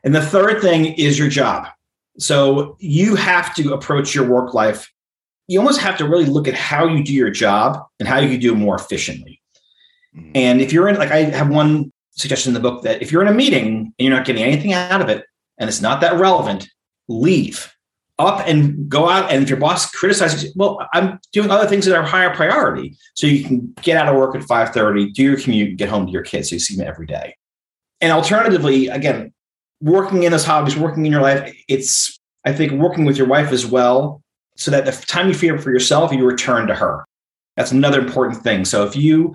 And 0.04 0.14
the 0.14 0.22
third 0.22 0.60
thing 0.60 0.94
is 0.94 1.18
your 1.18 1.28
job. 1.28 1.68
So 2.18 2.76
you 2.80 3.14
have 3.16 3.54
to 3.54 3.72
approach 3.72 4.14
your 4.14 4.28
work 4.28 4.54
life. 4.54 4.90
You 5.46 5.58
almost 5.58 5.80
have 5.80 5.96
to 5.98 6.08
really 6.08 6.26
look 6.26 6.48
at 6.48 6.54
how 6.54 6.86
you 6.86 7.02
do 7.02 7.12
your 7.12 7.30
job 7.30 7.78
and 7.98 8.08
how 8.08 8.18
you 8.18 8.38
do 8.38 8.52
it 8.52 8.56
more 8.56 8.76
efficiently. 8.76 9.40
Mm-hmm. 10.16 10.32
And 10.34 10.60
if 10.60 10.72
you're 10.72 10.88
in, 10.88 10.96
like, 10.96 11.10
I 11.10 11.24
have 11.24 11.48
one 11.48 11.92
suggestion 12.12 12.50
in 12.50 12.54
the 12.54 12.68
book 12.68 12.82
that 12.82 13.02
if 13.02 13.10
you're 13.10 13.22
in 13.22 13.28
a 13.28 13.34
meeting 13.34 13.66
and 13.66 13.94
you're 13.98 14.14
not 14.14 14.26
getting 14.26 14.42
anything 14.42 14.72
out 14.72 15.00
of 15.00 15.08
it 15.08 15.24
and 15.58 15.68
it's 15.68 15.80
not 15.80 16.00
that 16.02 16.18
relevant, 16.18 16.68
leave 17.08 17.72
up 18.26 18.46
and 18.46 18.88
go 18.88 19.08
out. 19.08 19.30
And 19.30 19.42
if 19.42 19.48
your 19.48 19.58
boss 19.58 19.90
criticizes, 19.90 20.54
well, 20.56 20.78
I'm 20.92 21.18
doing 21.32 21.50
other 21.50 21.66
things 21.66 21.86
that 21.86 21.96
are 21.96 22.02
higher 22.02 22.34
priority. 22.34 22.96
So 23.14 23.26
you 23.26 23.44
can 23.44 23.74
get 23.82 23.96
out 23.96 24.08
of 24.08 24.16
work 24.16 24.34
at 24.34 24.42
5:30, 24.42 25.12
do 25.12 25.22
your 25.22 25.38
commute, 25.38 25.76
get 25.76 25.88
home 25.88 26.06
to 26.06 26.12
your 26.12 26.22
kids. 26.22 26.50
So 26.50 26.54
you 26.54 26.60
see 26.60 26.76
them 26.76 26.86
every 26.86 27.06
day. 27.06 27.36
And 28.00 28.12
alternatively, 28.12 28.88
again, 28.88 29.32
working 29.80 30.22
in 30.22 30.32
those 30.32 30.44
hobbies, 30.44 30.76
working 30.76 31.06
in 31.06 31.12
your 31.12 31.22
life, 31.22 31.54
it's 31.68 32.18
I 32.44 32.52
think 32.52 32.72
working 32.72 33.04
with 33.04 33.18
your 33.18 33.26
wife 33.26 33.52
as 33.52 33.66
well, 33.66 34.22
so 34.56 34.70
that 34.70 34.86
the 34.86 34.92
time 34.92 35.28
you 35.28 35.34
free 35.34 35.50
up 35.50 35.60
for 35.60 35.70
yourself, 35.70 36.12
you 36.12 36.24
return 36.24 36.66
to 36.68 36.74
her. 36.74 37.04
That's 37.56 37.72
another 37.72 38.00
important 38.00 38.42
thing. 38.42 38.64
So 38.64 38.84
if 38.86 38.96
you 38.96 39.34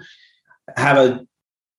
have 0.75 0.98
a 0.98 1.25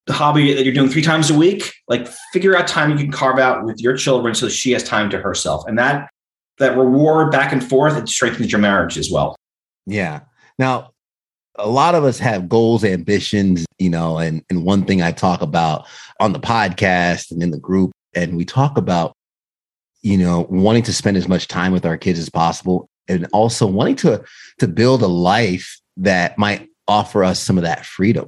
hobby 0.09 0.53
that 0.53 0.63
you're 0.63 0.73
doing 0.73 0.89
three 0.89 1.01
times 1.01 1.29
a 1.29 1.37
week, 1.37 1.73
like 1.89 2.07
figure 2.31 2.55
out 2.55 2.67
time 2.67 2.91
you 2.91 2.97
can 2.97 3.11
carve 3.11 3.39
out 3.39 3.65
with 3.65 3.81
your 3.81 3.97
children 3.97 4.33
so 4.33 4.47
she 4.47 4.71
has 4.71 4.83
time 4.83 5.09
to 5.09 5.19
herself. 5.19 5.65
And 5.67 5.77
that 5.77 6.09
that 6.59 6.77
reward 6.77 7.31
back 7.31 7.51
and 7.51 7.63
forth, 7.63 7.97
it 7.97 8.09
strengthens 8.09 8.51
your 8.51 8.61
marriage 8.61 8.97
as 8.97 9.09
well. 9.11 9.35
Yeah. 9.85 10.21
Now, 10.59 10.91
a 11.55 11.67
lot 11.67 11.95
of 11.95 12.03
us 12.03 12.19
have 12.19 12.49
goals, 12.49 12.83
ambitions, 12.83 13.65
you 13.79 13.89
know, 13.89 14.17
and, 14.17 14.43
and 14.49 14.63
one 14.63 14.85
thing 14.85 15.01
I 15.01 15.11
talk 15.11 15.41
about 15.41 15.87
on 16.19 16.33
the 16.33 16.39
podcast 16.39 17.31
and 17.31 17.41
in 17.41 17.51
the 17.51 17.59
group, 17.59 17.91
and 18.13 18.37
we 18.37 18.45
talk 18.45 18.77
about, 18.77 19.13
you 20.01 20.17
know, 20.17 20.45
wanting 20.49 20.83
to 20.83 20.93
spend 20.93 21.17
as 21.17 21.27
much 21.27 21.47
time 21.47 21.71
with 21.71 21.85
our 21.85 21.97
kids 21.97 22.19
as 22.19 22.29
possible 22.29 22.89
and 23.07 23.27
also 23.33 23.65
wanting 23.65 23.95
to 23.95 24.23
to 24.59 24.67
build 24.67 25.01
a 25.01 25.07
life 25.07 25.79
that 25.97 26.37
might 26.37 26.67
offer 26.87 27.23
us 27.23 27.39
some 27.39 27.57
of 27.57 27.63
that 27.63 27.85
freedom. 27.85 28.27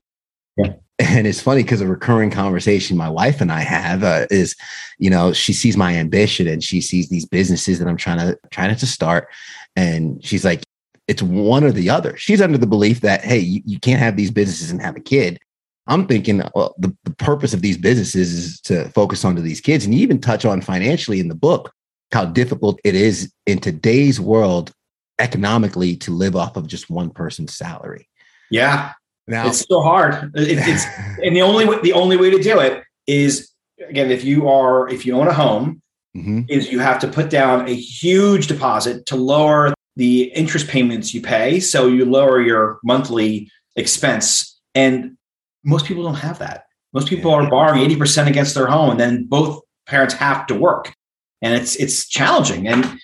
Yeah 0.57 0.74
and 1.00 1.25
it's 1.25 1.41
funny 1.41 1.63
because 1.63 1.79
a 1.82 1.88
recurring 1.88 2.29
conversation 2.29 2.98
my 2.98 3.10
wife 3.10 3.39
and 3.39 3.51
I 3.51 3.62
have 3.62 4.03
uh, 4.03 4.27
is, 4.29 4.56
you 4.98 5.10
know, 5.10 5.32
she 5.32 5.53
sees 5.53 5.77
my 5.77 5.96
ambition 5.96 6.48
and 6.48 6.62
she 6.62 6.82
sees 6.82 7.08
these 7.08 7.25
businesses 7.25 7.79
that 7.79 7.88
I'm 7.88 7.98
trying 7.98 8.20
to 8.20 8.38
trying 8.51 8.75
to 8.75 8.86
start, 8.86 9.29
and 9.75 10.24
she's 10.24 10.44
like, 10.44 10.63
it's 11.08 11.24
one 11.24 11.63
or 11.63 11.72
the 11.72 11.89
other. 11.89 12.18
She's 12.18 12.41
under 12.41 12.58
the 12.58 12.68
belief 12.68 13.01
that 13.01 13.24
hey, 13.24 13.39
you, 13.39 13.62
you 13.65 13.79
can't 13.79 14.00
have 14.00 14.18
these 14.18 14.32
businesses 14.32 14.72
and 14.72 14.82
have 14.82 14.98
a 14.98 15.01
kid. 15.01 15.39
I'm 15.88 16.06
thinking, 16.06 16.44
well, 16.53 16.75
the, 16.77 16.96
the 17.03 17.15
purpose 17.15 17.53
of 17.53 17.63
these 17.63 17.77
businesses 17.77 18.32
is 18.32 18.62
to 18.62 18.89
focus 18.89 19.25
onto 19.25 19.41
these 19.41 19.62
kids, 19.62 19.86
and 19.86 19.94
you 19.94 20.01
even 20.01 20.20
touch 20.20 20.44
on 20.46 20.62
financially 20.62 21.20
in 21.20 21.29
the 21.29 21.36
book 21.36 21.72
how 22.12 22.25
difficult 22.25 22.79
it 22.84 22.96
is 22.96 23.32
in 23.46 23.60
today's 23.60 24.20
world 24.20 24.74
economically 25.20 25.96
to 25.96 26.12
live 26.12 26.36
off 26.36 26.58
of 26.58 26.68
just 26.68 26.89
one 26.89 27.10
person's 27.10 27.56
salary. 27.56 28.10
Yeah, 28.51 28.94
now, 29.29 29.48
it's 29.48 29.65
so 29.67 29.81
hard. 29.81 30.31
It, 30.36 30.57
it's 30.59 30.86
and 31.24 31.36
the 31.36 31.41
only 31.41 31.65
way, 31.65 31.79
the 31.81 31.93
only 31.93 32.17
way 32.17 32.29
to 32.31 32.41
do 32.41 32.59
it 32.59 32.83
is 33.07 33.51
again 33.88 34.12
if 34.12 34.24
you 34.24 34.50
are 34.50 34.89
if 34.89 35.05
you 35.05 35.15
own 35.15 35.27
a 35.27 35.33
home 35.33 35.81
mm-hmm. 36.15 36.41
is 36.50 36.71
you 36.71 36.79
have 36.79 37.00
to 37.00 37.07
put 37.07 37.29
down 37.29 37.67
a 37.67 37.74
huge 37.74 38.48
deposit 38.48 39.05
to 39.07 39.15
lower 39.15 39.74
the 39.95 40.24
interest 40.36 40.67
payments 40.67 41.13
you 41.13 41.21
pay, 41.21 41.59
so 41.59 41.88
you 41.88 42.05
lower 42.05 42.41
your 42.41 42.79
monthly 42.83 43.51
expense. 43.75 44.59
And 44.74 45.17
most 45.63 45.86
people 45.86 46.03
don't 46.03 46.15
have 46.15 46.39
that. 46.39 46.63
Most 46.93 47.07
people 47.07 47.31
are 47.31 47.48
borrowing 47.50 47.81
eighty 47.81 47.95
percent 47.95 48.27
against 48.27 48.55
their 48.55 48.67
home, 48.67 48.91
and 48.91 49.00
then 49.00 49.25
both 49.25 49.62
parents 49.86 50.15
have 50.15 50.48
to 50.48 50.55
work, 50.55 50.93
and 51.41 51.53
it's 51.53 51.75
it's 51.75 52.07
challenging. 52.07 52.67
And 52.67 53.00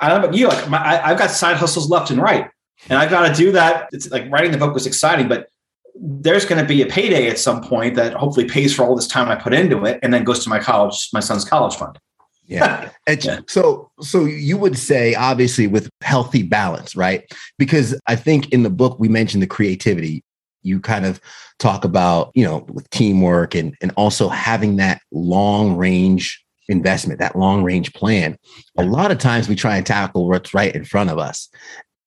I 0.00 0.08
don't 0.10 0.20
know 0.20 0.28
about 0.28 0.38
you, 0.38 0.48
like 0.48 0.68
my, 0.68 0.78
I, 0.78 1.10
I've 1.10 1.18
got 1.18 1.30
side 1.30 1.56
hustles 1.56 1.88
left 1.88 2.10
and 2.10 2.20
right. 2.20 2.50
And 2.88 2.98
I 2.98 3.08
got 3.08 3.28
to 3.28 3.34
do 3.34 3.52
that. 3.52 3.88
It's 3.92 4.10
like 4.10 4.30
writing 4.30 4.52
the 4.52 4.58
book 4.58 4.74
was 4.74 4.86
exciting, 4.86 5.28
but 5.28 5.48
there's 5.94 6.44
going 6.44 6.60
to 6.60 6.66
be 6.66 6.82
a 6.82 6.86
payday 6.86 7.28
at 7.28 7.38
some 7.38 7.62
point 7.62 7.94
that 7.94 8.14
hopefully 8.14 8.46
pays 8.46 8.74
for 8.74 8.84
all 8.84 8.94
this 8.94 9.06
time 9.06 9.28
I 9.28 9.34
put 9.34 9.54
into 9.54 9.84
it 9.84 9.98
and 10.02 10.12
then 10.12 10.24
goes 10.24 10.42
to 10.44 10.48
my 10.48 10.58
college, 10.58 11.08
my 11.12 11.20
son's 11.20 11.44
college 11.44 11.74
fund. 11.74 11.98
Yeah. 12.46 12.90
yeah. 13.20 13.40
So 13.48 13.90
so 14.00 14.24
you 14.24 14.56
would 14.56 14.78
say 14.78 15.14
obviously 15.14 15.66
with 15.66 15.90
healthy 16.02 16.42
balance, 16.42 16.94
right? 16.94 17.24
Because 17.58 17.98
I 18.06 18.16
think 18.16 18.52
in 18.52 18.62
the 18.62 18.70
book 18.70 18.98
we 18.98 19.08
mentioned 19.08 19.42
the 19.42 19.48
creativity. 19.48 20.22
You 20.62 20.80
kind 20.80 21.06
of 21.06 21.20
talk 21.60 21.84
about, 21.84 22.32
you 22.34 22.44
know, 22.44 22.66
with 22.68 22.90
teamwork 22.90 23.54
and 23.54 23.76
and 23.80 23.92
also 23.96 24.28
having 24.28 24.76
that 24.76 25.00
long 25.12 25.76
range 25.76 26.44
investment, 26.68 27.20
that 27.20 27.36
long 27.36 27.62
range 27.62 27.92
plan. 27.92 28.36
A 28.76 28.84
lot 28.84 29.12
of 29.12 29.18
times 29.18 29.48
we 29.48 29.54
try 29.54 29.76
and 29.76 29.86
tackle 29.86 30.28
what's 30.28 30.54
right 30.54 30.74
in 30.74 30.84
front 30.84 31.10
of 31.10 31.18
us. 31.18 31.48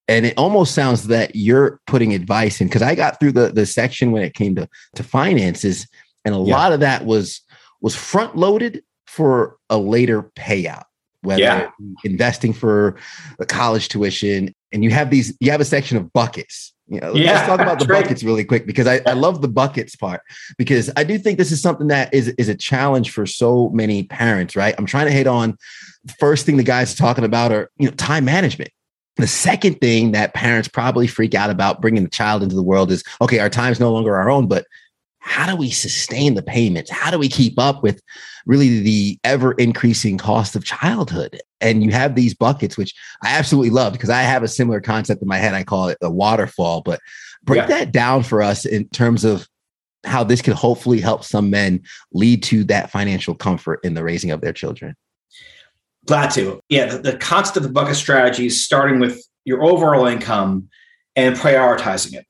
And 0.09 0.25
it 0.25 0.33
almost 0.37 0.73
sounds 0.73 1.07
that 1.07 1.35
you're 1.35 1.79
putting 1.87 2.13
advice 2.13 2.59
in 2.59 2.67
because 2.67 2.81
I 2.81 2.95
got 2.95 3.19
through 3.19 3.31
the 3.31 3.51
the 3.51 3.65
section 3.65 4.11
when 4.11 4.23
it 4.23 4.33
came 4.33 4.55
to 4.55 4.67
to 4.95 5.03
finances, 5.03 5.87
and 6.25 6.35
a 6.35 6.39
yeah. 6.39 6.55
lot 6.55 6.73
of 6.73 6.81
that 6.81 7.05
was 7.05 7.41
was 7.79 7.95
front 7.95 8.35
loaded 8.35 8.83
for 9.09 9.57
a 9.69 9.77
later 9.77 10.23
payout, 10.35 10.83
whether 11.21 11.41
yeah. 11.41 11.69
investing 12.03 12.53
for 12.53 12.95
a 13.39 13.45
college 13.45 13.89
tuition. 13.89 14.53
And 14.71 14.83
you 14.83 14.91
have 14.91 15.09
these, 15.09 15.35
you 15.39 15.49
have 15.49 15.61
a 15.61 15.65
section 15.65 15.97
of 15.97 16.13
buckets. 16.13 16.73
You 16.87 16.99
know, 16.99 17.13
yeah, 17.13 17.33
let's 17.33 17.47
talk 17.47 17.59
about 17.59 17.79
the 17.79 17.85
buckets 17.85 18.23
really 18.23 18.43
quick 18.43 18.65
because 18.65 18.87
I, 18.87 18.99
I 19.05 19.13
love 19.13 19.41
the 19.41 19.47
buckets 19.47 19.95
part 19.95 20.21
because 20.57 20.89
I 20.95 21.03
do 21.03 21.19
think 21.19 21.37
this 21.37 21.51
is 21.51 21.61
something 21.61 21.87
that 21.87 22.11
is, 22.13 22.29
is 22.29 22.49
a 22.49 22.55
challenge 22.55 23.11
for 23.11 23.27
so 23.27 23.69
many 23.69 24.03
parents, 24.03 24.55
right? 24.55 24.73
I'm 24.77 24.87
trying 24.87 25.05
to 25.05 25.11
hit 25.11 25.27
on 25.27 25.55
first 26.19 26.45
thing 26.45 26.57
the 26.57 26.63
guys 26.63 26.93
are 26.93 26.97
talking 26.97 27.23
about 27.23 27.51
are, 27.51 27.69
you 27.77 27.87
know, 27.87 27.95
time 27.95 28.25
management. 28.25 28.71
The 29.19 29.27
second 29.27 29.81
thing 29.81 30.13
that 30.13 30.33
parents 30.33 30.69
probably 30.69 31.05
freak 31.05 31.35
out 31.35 31.49
about 31.49 31.81
bringing 31.81 32.03
the 32.03 32.09
child 32.09 32.41
into 32.41 32.55
the 32.55 32.63
world 32.63 32.89
is 32.89 33.03
okay, 33.19 33.39
our 33.39 33.49
time's 33.49 33.79
no 33.79 33.91
longer 33.91 34.15
our 34.15 34.29
own, 34.29 34.47
but 34.47 34.65
how 35.19 35.45
do 35.45 35.57
we 35.57 35.69
sustain 35.69 36.35
the 36.35 36.41
payments? 36.41 36.89
How 36.89 37.11
do 37.11 37.19
we 37.19 37.27
keep 37.27 37.59
up 37.59 37.83
with 37.83 38.01
really 38.45 38.79
the 38.79 39.19
ever 39.25 39.51
increasing 39.53 40.17
cost 40.17 40.55
of 40.55 40.63
childhood? 40.63 41.41
And 41.59 41.83
you 41.83 41.91
have 41.91 42.15
these 42.15 42.33
buckets, 42.33 42.77
which 42.77 42.95
I 43.21 43.37
absolutely 43.37 43.71
love 43.71 43.91
because 43.91 44.09
I 44.09 44.21
have 44.21 44.41
a 44.41 44.47
similar 44.47 44.79
concept 44.79 45.21
in 45.21 45.27
my 45.27 45.37
head. 45.37 45.53
I 45.53 45.65
call 45.65 45.89
it 45.89 45.97
the 45.99 46.09
waterfall, 46.09 46.81
but 46.81 47.01
break 47.43 47.63
yeah. 47.63 47.67
that 47.67 47.91
down 47.91 48.23
for 48.23 48.41
us 48.41 48.65
in 48.65 48.87
terms 48.87 49.25
of 49.25 49.47
how 50.05 50.23
this 50.23 50.41
could 50.41 50.53
hopefully 50.53 51.01
help 51.01 51.25
some 51.25 51.49
men 51.49 51.81
lead 52.13 52.41
to 52.43 52.63
that 52.63 52.89
financial 52.89 53.35
comfort 53.35 53.81
in 53.83 53.95
the 53.95 54.03
raising 54.03 54.31
of 54.31 54.39
their 54.39 54.53
children. 54.53 54.95
Glad 56.09 56.31
to. 56.31 56.59
Yeah, 56.69 56.87
the, 56.87 56.97
the 56.97 57.17
concept 57.17 57.57
of 57.57 57.61
the 57.61 57.69
bucket 57.69 57.95
strategy 57.95 58.47
is 58.47 58.65
starting 58.65 58.99
with 58.99 59.23
your 59.45 59.63
overall 59.63 60.07
income 60.07 60.67
and 61.15 61.35
prioritizing 61.35 62.15
it. 62.15 62.25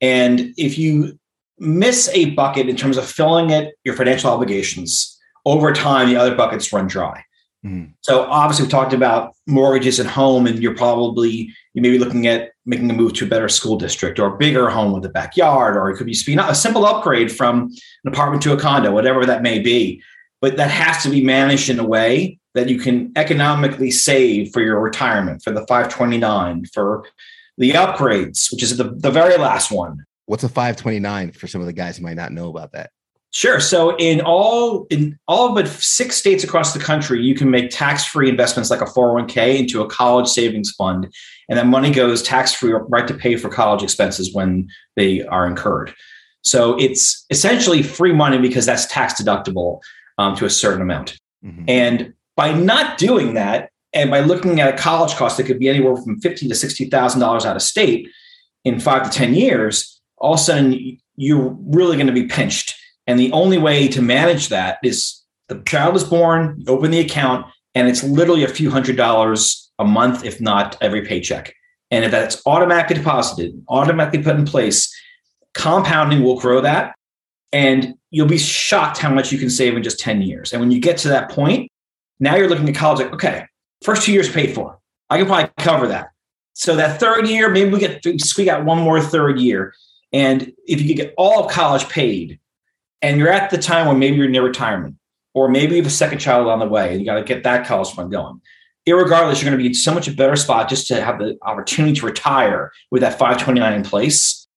And 0.00 0.52
if 0.56 0.76
you 0.78 1.16
miss 1.60 2.08
a 2.12 2.30
bucket 2.30 2.68
in 2.68 2.74
terms 2.74 2.96
of 2.96 3.06
filling 3.06 3.50
it, 3.50 3.76
your 3.84 3.94
financial 3.94 4.30
obligations, 4.30 5.16
over 5.46 5.72
time, 5.72 6.08
the 6.08 6.16
other 6.16 6.34
buckets 6.34 6.72
run 6.72 6.88
dry. 6.88 7.22
Mm. 7.64 7.92
So 8.00 8.24
obviously, 8.24 8.64
we 8.64 8.70
talked 8.72 8.92
about 8.92 9.32
mortgages 9.46 10.00
at 10.00 10.06
home, 10.06 10.48
and 10.48 10.58
you're 10.58 10.74
probably 10.74 11.54
you 11.74 11.82
may 11.82 11.92
be 11.92 12.00
looking 12.00 12.26
at 12.26 12.50
making 12.66 12.90
a 12.90 12.94
move 12.94 13.12
to 13.12 13.26
a 13.26 13.28
better 13.28 13.48
school 13.48 13.76
district 13.76 14.18
or 14.18 14.34
a 14.34 14.36
bigger 14.36 14.70
home 14.70 14.90
with 14.90 15.04
a 15.04 15.08
backyard, 15.08 15.76
or 15.76 15.88
it 15.88 15.96
could 15.96 16.06
be 16.06 16.18
a 16.36 16.54
simple 16.54 16.84
upgrade 16.84 17.30
from 17.30 17.70
an 18.04 18.12
apartment 18.12 18.42
to 18.42 18.52
a 18.52 18.58
condo, 18.58 18.90
whatever 18.90 19.24
that 19.24 19.42
may 19.42 19.60
be. 19.60 20.02
But 20.40 20.56
that 20.56 20.72
has 20.72 21.04
to 21.04 21.10
be 21.10 21.22
managed 21.22 21.70
in 21.70 21.78
a 21.78 21.86
way 21.86 22.37
that 22.54 22.68
you 22.68 22.78
can 22.78 23.12
economically 23.16 23.90
save 23.90 24.52
for 24.52 24.60
your 24.60 24.80
retirement, 24.80 25.42
for 25.42 25.50
the 25.50 25.66
529, 25.66 26.64
for 26.72 27.04
the 27.56 27.72
upgrades, 27.72 28.50
which 28.52 28.62
is 28.62 28.76
the, 28.76 28.94
the 28.96 29.10
very 29.10 29.36
last 29.36 29.70
one. 29.70 30.04
What's 30.26 30.44
a 30.44 30.48
529 30.48 31.32
for 31.32 31.46
some 31.46 31.60
of 31.60 31.66
the 31.66 31.72
guys 31.72 31.96
who 31.98 32.04
might 32.04 32.16
not 32.16 32.32
know 32.32 32.48
about 32.50 32.72
that? 32.72 32.90
Sure. 33.30 33.60
So 33.60 33.94
in 33.96 34.22
all 34.22 34.86
in 34.88 35.18
all 35.28 35.54
but 35.54 35.68
six 35.68 36.16
states 36.16 36.44
across 36.44 36.72
the 36.72 36.78
country, 36.78 37.22
you 37.22 37.34
can 37.34 37.50
make 37.50 37.70
tax-free 37.70 38.28
investments 38.28 38.70
like 38.70 38.80
a 38.80 38.86
401k 38.86 39.58
into 39.58 39.82
a 39.82 39.88
college 39.88 40.28
savings 40.28 40.70
fund, 40.72 41.12
and 41.48 41.58
that 41.58 41.66
money 41.66 41.90
goes 41.90 42.22
tax-free 42.22 42.72
right 42.88 43.06
to 43.06 43.12
pay 43.12 43.36
for 43.36 43.50
college 43.50 43.82
expenses 43.82 44.34
when 44.34 44.68
they 44.96 45.22
are 45.26 45.46
incurred. 45.46 45.94
So 46.42 46.78
it's 46.78 47.26
essentially 47.28 47.82
free 47.82 48.14
money 48.14 48.38
because 48.38 48.64
that's 48.64 48.86
tax 48.86 49.20
deductible 49.20 49.80
um, 50.16 50.34
to 50.36 50.46
a 50.46 50.50
certain 50.50 50.80
amount. 50.80 51.18
Mm-hmm. 51.44 51.64
And 51.68 52.14
by 52.38 52.52
not 52.52 52.98
doing 52.98 53.34
that, 53.34 53.72
and 53.92 54.12
by 54.12 54.20
looking 54.20 54.60
at 54.60 54.72
a 54.72 54.78
college 54.78 55.16
cost 55.16 55.36
that 55.36 55.44
could 55.44 55.58
be 55.58 55.68
anywhere 55.68 55.96
from 55.96 56.20
fifty 56.20 56.46
to 56.46 56.54
sixty 56.54 56.84
thousand 56.84 57.20
dollars 57.20 57.44
out 57.44 57.56
of 57.56 57.62
state 57.62 58.08
in 58.64 58.78
five 58.78 59.02
to 59.02 59.10
ten 59.10 59.34
years, 59.34 60.00
all 60.18 60.34
of 60.34 60.40
a 60.40 60.42
sudden 60.42 60.98
you're 61.16 61.56
really 61.66 61.96
going 61.96 62.06
to 62.06 62.12
be 62.12 62.28
pinched. 62.28 62.76
And 63.08 63.18
the 63.18 63.32
only 63.32 63.58
way 63.58 63.88
to 63.88 64.00
manage 64.00 64.50
that 64.50 64.78
is 64.84 65.20
the 65.48 65.60
child 65.66 65.96
is 65.96 66.04
born, 66.04 66.54
you 66.58 66.72
open 66.72 66.92
the 66.92 67.00
account, 67.00 67.44
and 67.74 67.88
it's 67.88 68.04
literally 68.04 68.44
a 68.44 68.48
few 68.48 68.70
hundred 68.70 68.96
dollars 68.96 69.68
a 69.80 69.84
month, 69.84 70.24
if 70.24 70.40
not 70.40 70.76
every 70.80 71.04
paycheck. 71.04 71.52
And 71.90 72.04
if 72.04 72.12
that's 72.12 72.40
automatically 72.46 72.98
deposited, 72.98 73.60
automatically 73.68 74.22
put 74.22 74.36
in 74.36 74.44
place, 74.44 74.94
compounding 75.54 76.22
will 76.22 76.38
grow 76.38 76.60
that. 76.60 76.94
And 77.52 77.94
you'll 78.10 78.28
be 78.28 78.38
shocked 78.38 78.98
how 78.98 79.12
much 79.12 79.32
you 79.32 79.38
can 79.38 79.50
save 79.50 79.76
in 79.76 79.82
just 79.82 79.98
10 79.98 80.22
years. 80.22 80.52
And 80.52 80.60
when 80.60 80.70
you 80.70 80.80
get 80.80 80.98
to 80.98 81.08
that 81.08 81.30
point, 81.30 81.68
now 82.20 82.36
you're 82.36 82.48
looking 82.48 82.68
at 82.68 82.74
college 82.74 83.00
like, 83.00 83.12
okay, 83.14 83.46
first 83.82 84.02
two 84.02 84.12
years 84.12 84.30
paid 84.30 84.54
for. 84.54 84.78
I 85.10 85.18
can 85.18 85.26
probably 85.26 85.50
cover 85.58 85.88
that. 85.88 86.10
So 86.54 86.76
that 86.76 86.98
third 86.98 87.28
year, 87.28 87.48
maybe 87.50 87.70
we 87.70 87.78
get 87.78 88.02
squeak 88.20 88.48
out 88.48 88.64
one 88.64 88.78
more 88.78 89.00
third 89.00 89.38
year. 89.38 89.74
And 90.12 90.52
if 90.66 90.80
you 90.80 90.88
could 90.88 90.96
get 90.96 91.14
all 91.16 91.44
of 91.44 91.50
college 91.52 91.88
paid, 91.88 92.40
and 93.00 93.18
you're 93.18 93.30
at 93.30 93.50
the 93.50 93.58
time 93.58 93.86
when 93.86 93.98
maybe 93.98 94.16
you're 94.16 94.28
near 94.28 94.42
retirement, 94.42 94.96
or 95.34 95.48
maybe 95.48 95.76
you 95.76 95.82
have 95.82 95.86
a 95.86 95.94
second 95.94 96.18
child 96.18 96.48
on 96.48 96.58
the 96.58 96.66
way, 96.66 96.90
and 96.90 97.00
you 97.00 97.06
got 97.06 97.14
to 97.14 97.22
get 97.22 97.44
that 97.44 97.66
college 97.66 97.90
fund 97.94 98.10
going. 98.10 98.40
Irregardless, 98.88 99.40
you're 99.40 99.50
going 99.50 99.52
to 99.52 99.58
be 99.58 99.66
in 99.66 99.74
so 99.74 99.94
much 99.94 100.08
a 100.08 100.12
better 100.12 100.34
spot 100.34 100.68
just 100.68 100.88
to 100.88 101.00
have 101.00 101.18
the 101.18 101.38
opportunity 101.42 101.94
to 101.94 102.06
retire 102.06 102.72
with 102.90 103.02
that 103.02 103.18
529 103.18 103.72
in 103.74 103.82
place. 103.84 104.48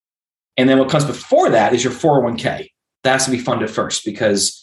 And 0.58 0.68
then 0.68 0.80
what 0.80 0.90
comes 0.90 1.06
before 1.06 1.50
that 1.50 1.74
is 1.74 1.84
your 1.84 1.94
401k. 1.94 2.70
That 3.04 3.12
has 3.12 3.26
to 3.26 3.32
be 3.32 3.40
funded 3.40 3.70
first 3.70 4.06
because 4.06 4.61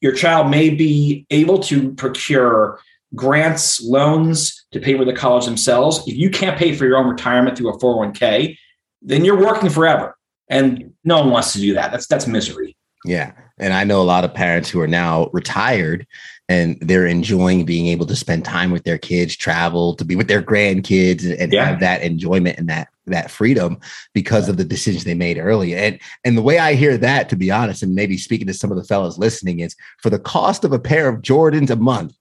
your 0.00 0.12
child 0.12 0.50
may 0.50 0.70
be 0.70 1.26
able 1.30 1.58
to 1.64 1.92
procure 1.94 2.80
grants, 3.14 3.82
loans 3.82 4.66
to 4.72 4.80
pay 4.80 4.96
for 4.96 5.04
the 5.04 5.12
college 5.12 5.44
themselves. 5.44 6.02
If 6.06 6.16
you 6.16 6.30
can't 6.30 6.58
pay 6.58 6.74
for 6.74 6.84
your 6.84 6.98
own 6.98 7.08
retirement 7.08 7.56
through 7.56 7.70
a 7.70 7.78
401k, 7.78 8.56
then 9.02 9.24
you're 9.24 9.38
working 9.38 9.70
forever. 9.70 10.16
And 10.50 10.92
no 11.04 11.20
one 11.20 11.30
wants 11.30 11.52
to 11.52 11.58
do 11.58 11.74
that. 11.74 11.90
That's 11.90 12.06
that's 12.06 12.26
misery. 12.26 12.76
Yeah. 13.04 13.32
And 13.60 13.72
I 13.72 13.84
know 13.84 14.00
a 14.00 14.04
lot 14.04 14.24
of 14.24 14.34
parents 14.34 14.68
who 14.70 14.80
are 14.80 14.88
now 14.88 15.28
retired 15.32 16.06
and 16.48 16.78
they're 16.80 17.06
enjoying 17.06 17.64
being 17.64 17.88
able 17.88 18.06
to 18.06 18.16
spend 18.16 18.44
time 18.44 18.70
with 18.70 18.84
their 18.84 18.96
kids, 18.96 19.36
travel, 19.36 19.94
to 19.96 20.04
be 20.04 20.16
with 20.16 20.28
their 20.28 20.42
grandkids 20.42 21.24
and, 21.24 21.34
and 21.34 21.52
yeah. 21.52 21.66
have 21.66 21.80
that 21.80 22.02
enjoyment 22.02 22.58
and 22.58 22.68
that 22.68 22.88
that 23.06 23.30
freedom 23.30 23.78
because 24.14 24.48
of 24.48 24.56
the 24.56 24.64
decisions 24.64 25.04
they 25.04 25.14
made 25.14 25.38
early. 25.38 25.74
And 25.74 25.98
and 26.24 26.36
the 26.36 26.42
way 26.42 26.58
I 26.58 26.74
hear 26.74 26.96
that, 26.98 27.28
to 27.30 27.36
be 27.36 27.50
honest, 27.50 27.82
and 27.82 27.94
maybe 27.94 28.16
speaking 28.16 28.46
to 28.46 28.54
some 28.54 28.70
of 28.70 28.78
the 28.78 28.84
fellows 28.84 29.18
listening, 29.18 29.60
is 29.60 29.76
for 30.02 30.10
the 30.10 30.18
cost 30.18 30.64
of 30.64 30.72
a 30.72 30.78
pair 30.78 31.08
of 31.08 31.22
Jordans 31.22 31.70
a 31.70 31.76
month, 31.76 32.16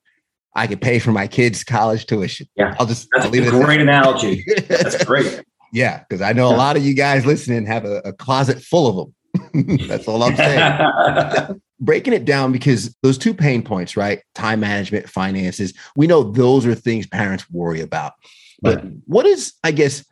I 0.55 0.67
could 0.67 0.81
pay 0.81 0.99
for 0.99 1.11
my 1.11 1.27
kids' 1.27 1.63
college 1.63 2.05
tuition. 2.05 2.47
Yeah, 2.55 2.75
I'll 2.79 2.85
just 2.85 3.07
that's 3.13 3.25
I'll 3.25 3.31
leave 3.31 3.43
a 3.43 3.55
it 3.55 3.63
great 3.63 3.79
analogy. 3.79 4.43
That's 4.67 5.03
great. 5.05 5.43
Yeah, 5.71 5.99
because 5.99 6.21
I 6.21 6.33
know 6.33 6.47
a 6.47 6.55
lot 6.55 6.77
of 6.77 6.85
you 6.85 6.93
guys 6.93 7.25
listening 7.25 7.65
have 7.65 7.85
a, 7.85 7.97
a 8.05 8.13
closet 8.13 8.61
full 8.61 8.87
of 8.87 8.95
them. 8.95 9.15
That's 9.87 10.07
all 10.07 10.23
I'm 10.23 10.35
saying. 10.35 11.61
Breaking 11.79 12.13
it 12.13 12.25
down 12.25 12.51
because 12.51 12.95
those 13.03 13.17
two 13.17 13.33
pain 13.33 13.61
points, 13.61 13.95
right? 13.95 14.21
Time 14.35 14.59
management, 14.59 15.09
finances, 15.09 15.73
we 15.95 16.07
know 16.07 16.23
those 16.23 16.65
are 16.65 16.75
things 16.75 17.05
parents 17.07 17.49
worry 17.51 17.81
about. 17.81 18.13
But 18.61 18.83
right. 18.83 18.93
what 19.05 19.25
is, 19.25 19.53
I 19.63 19.71
guess, 19.71 20.03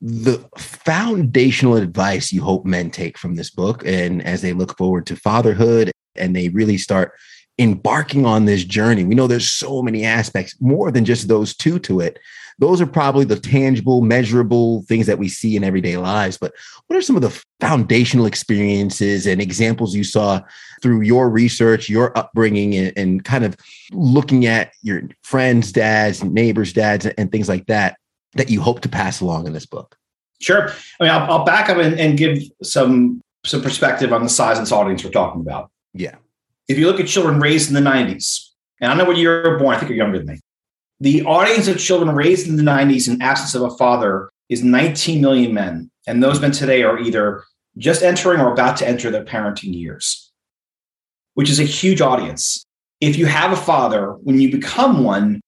the 0.00 0.44
foundational 0.58 1.76
advice 1.76 2.32
you 2.32 2.42
hope 2.42 2.64
men 2.64 2.90
take 2.90 3.16
from 3.16 3.36
this 3.36 3.50
book 3.50 3.86
and 3.86 4.20
as 4.22 4.42
they 4.42 4.52
look 4.52 4.76
forward 4.76 5.06
to 5.06 5.16
fatherhood 5.16 5.92
and 6.16 6.34
they 6.34 6.48
really 6.48 6.76
start 6.76 7.12
embarking 7.58 8.26
on 8.26 8.44
this 8.46 8.64
journey? 8.64 9.04
We 9.04 9.14
know 9.14 9.28
there's 9.28 9.52
so 9.52 9.80
many 9.82 10.04
aspects, 10.04 10.56
more 10.60 10.90
than 10.90 11.04
just 11.04 11.28
those 11.28 11.54
two 11.54 11.78
to 11.80 12.00
it 12.00 12.18
those 12.58 12.80
are 12.80 12.86
probably 12.86 13.24
the 13.24 13.38
tangible, 13.38 14.02
measurable 14.02 14.82
things 14.82 15.06
that 15.06 15.18
we 15.18 15.28
see 15.28 15.56
in 15.56 15.64
everyday 15.64 15.96
lives. 15.96 16.38
But 16.38 16.52
what 16.86 16.96
are 16.96 17.02
some 17.02 17.16
of 17.16 17.22
the 17.22 17.44
foundational 17.60 18.26
experiences 18.26 19.26
and 19.26 19.40
examples 19.40 19.94
you 19.94 20.04
saw 20.04 20.40
through 20.82 21.02
your 21.02 21.28
research, 21.30 21.88
your 21.88 22.16
upbringing, 22.16 22.74
and, 22.74 22.92
and 22.96 23.24
kind 23.24 23.44
of 23.44 23.56
looking 23.92 24.46
at 24.46 24.72
your 24.82 25.02
friends' 25.22 25.72
dads, 25.72 26.22
neighbors' 26.22 26.72
dads, 26.72 27.06
and 27.06 27.32
things 27.32 27.48
like 27.48 27.66
that 27.66 27.96
that 28.34 28.50
you 28.50 28.60
hope 28.60 28.80
to 28.80 28.88
pass 28.88 29.20
along 29.20 29.46
in 29.46 29.52
this 29.52 29.66
book? 29.66 29.96
Sure. 30.40 30.70
I 31.00 31.04
mean, 31.04 31.12
I'll, 31.12 31.30
I'll 31.30 31.44
back 31.44 31.68
up 31.68 31.78
and, 31.78 31.98
and 31.98 32.18
give 32.18 32.42
some 32.62 33.20
some 33.44 33.60
perspective 33.60 34.12
on 34.12 34.22
the 34.22 34.28
size 34.28 34.56
and 34.58 34.70
audience 34.70 35.02
we're 35.02 35.10
talking 35.10 35.40
about. 35.40 35.70
Yeah. 35.94 36.14
If 36.68 36.78
you 36.78 36.86
look 36.86 37.00
at 37.00 37.08
children 37.08 37.40
raised 37.40 37.68
in 37.68 37.74
the 37.74 37.90
90s, 37.90 38.50
and 38.80 38.92
I 38.92 38.94
know 38.94 39.04
when 39.04 39.16
you 39.16 39.28
were 39.28 39.58
born, 39.58 39.74
I 39.74 39.78
think 39.78 39.88
you're 39.88 39.98
younger 39.98 40.18
than 40.18 40.28
me 40.28 40.40
the 41.02 41.24
audience 41.24 41.66
of 41.66 41.80
children 41.80 42.14
raised 42.14 42.46
in 42.46 42.54
the 42.54 42.62
90s 42.62 43.08
in 43.08 43.20
absence 43.20 43.56
of 43.56 43.62
a 43.62 43.76
father 43.76 44.30
is 44.48 44.62
19 44.62 45.20
million 45.20 45.52
men. 45.52 45.90
And 46.06 46.22
those 46.22 46.40
men 46.40 46.52
today 46.52 46.84
are 46.84 46.96
either 46.96 47.42
just 47.76 48.04
entering 48.04 48.40
or 48.40 48.52
about 48.52 48.76
to 48.76 48.88
enter 48.88 49.10
their 49.10 49.24
parenting 49.24 49.74
years, 49.74 50.30
which 51.34 51.50
is 51.50 51.58
a 51.58 51.64
huge 51.64 52.00
audience. 52.00 52.64
If 53.00 53.18
you 53.18 53.26
have 53.26 53.50
a 53.50 53.56
father, 53.56 54.12
when 54.22 54.40
you 54.40 54.52
become 54.52 55.02
one, 55.02 55.40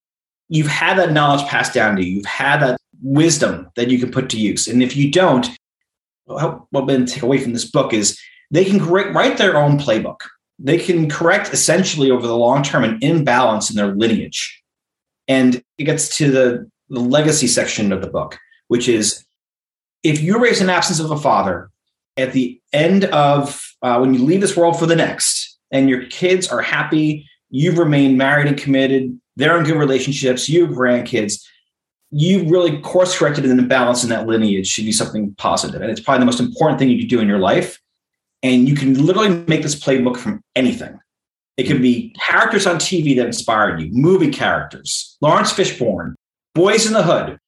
you've 0.49 0.67
had 0.67 0.99
that 0.99 1.13
knowledge 1.13 1.47
passed 1.47 1.73
down 1.73 1.95
to 1.97 2.05
you. 2.05 2.17
You've 2.17 2.27
had 2.27 2.59
that 2.61 2.81
wisdom 3.01 3.69
that 3.77 3.91
you 3.91 4.01
can 4.01 4.11
put 4.11 4.31
to 4.31 4.41
use. 4.41 4.67
And 4.67 4.83
if 4.83 4.97
you 4.97 5.09
don't, 5.13 5.49
what 6.25 6.67
going 6.73 7.07
to 7.07 7.13
take 7.13 7.23
away 7.23 7.39
from 7.39 7.53
this 7.53 7.71
book 7.71 7.93
is 7.93 8.19
they 8.51 8.65
can 8.65 8.81
correct, 8.81 9.15
write 9.15 9.39
their 9.39 9.57
own 9.57 9.79
playbook. 9.79 10.17
They 10.59 10.79
can 10.79 11.09
correct 11.09 11.53
essentially 11.53 12.11
over 12.11 12.27
the 12.27 12.37
long 12.37 12.65
term 12.65 12.83
an 12.83 12.99
imbalance 13.03 13.71
in 13.71 13.77
their 13.77 13.95
lineage. 13.95 14.64
And 15.29 15.63
it 15.79 15.85
gets 15.85 16.17
to 16.19 16.31
the, 16.31 16.71
the 16.89 17.01
legacy 17.01 17.47
section 17.47 17.93
of 17.93 18.01
the 18.01 18.11
book, 18.11 18.39
which 18.69 18.89
is 18.89 19.25
if 20.03 20.21
you 20.21 20.39
raise 20.39 20.61
an 20.61 20.71
absence 20.71 21.01
of 21.01 21.11
a 21.11 21.19
father 21.19 21.71
at 22.17 22.33
the 22.33 22.61
end 22.73 23.07
of 23.07 23.61
uh, 23.83 23.99
when 23.99 24.15
you 24.15 24.23
leave 24.23 24.41
this 24.41 24.57
world 24.57 24.79
for 24.79 24.87
the 24.87 24.97
next, 24.97 25.59
and 25.71 25.89
your 25.89 26.07
kids 26.07 26.49
are 26.49 26.63
happy, 26.63 27.29
you've 27.51 27.79
remained 27.79 28.17
married 28.17 28.47
and 28.47 28.57
committed, 28.57 29.19
they're 29.37 29.59
in 29.59 29.65
good 29.65 29.77
relationships, 29.77 30.49
you 30.49 30.67
have 30.67 30.75
grandkids, 30.75 31.43
you 32.11 32.49
really 32.49 32.79
course 32.81 33.19
corrected 33.19 33.45
an 33.45 33.59
imbalance 33.59 34.05
in 34.05 34.11
that 34.11 34.27
lineage 34.27 34.69
should 34.69 34.85
be 34.85 34.93
something 34.93 35.35
positive. 35.37 35.83
And 35.83 35.91
it's 35.91 36.01
probably 36.01 36.21
the 36.21 36.27
most 36.27 36.39
important 36.39 36.79
thing 36.79 36.91
you 36.91 37.01
could 37.01 37.09
do 37.09 37.19
in 37.19 37.27
your 37.27 37.41
life. 37.41 37.81
And 38.45 38.69
you 38.69 38.77
can 38.77 39.05
literally 39.05 39.31
make 39.49 39.63
this 39.63 39.75
playbook 39.75 40.17
from 40.17 40.43
anything. 40.55 41.01
It 41.57 41.65
could 41.65 41.81
be 41.81 42.15
characters 42.19 42.67
on 42.67 42.77
TV 42.77 43.17
that 43.17 43.27
inspired 43.27 43.81
you, 43.81 43.89
movie 43.93 44.31
characters, 44.31 45.17
Laurence 45.21 45.53
Fishburne, 45.53 46.15
Boyz 46.57 46.87
n 46.87 46.93
the 46.93 47.03
Hood. 47.03 47.39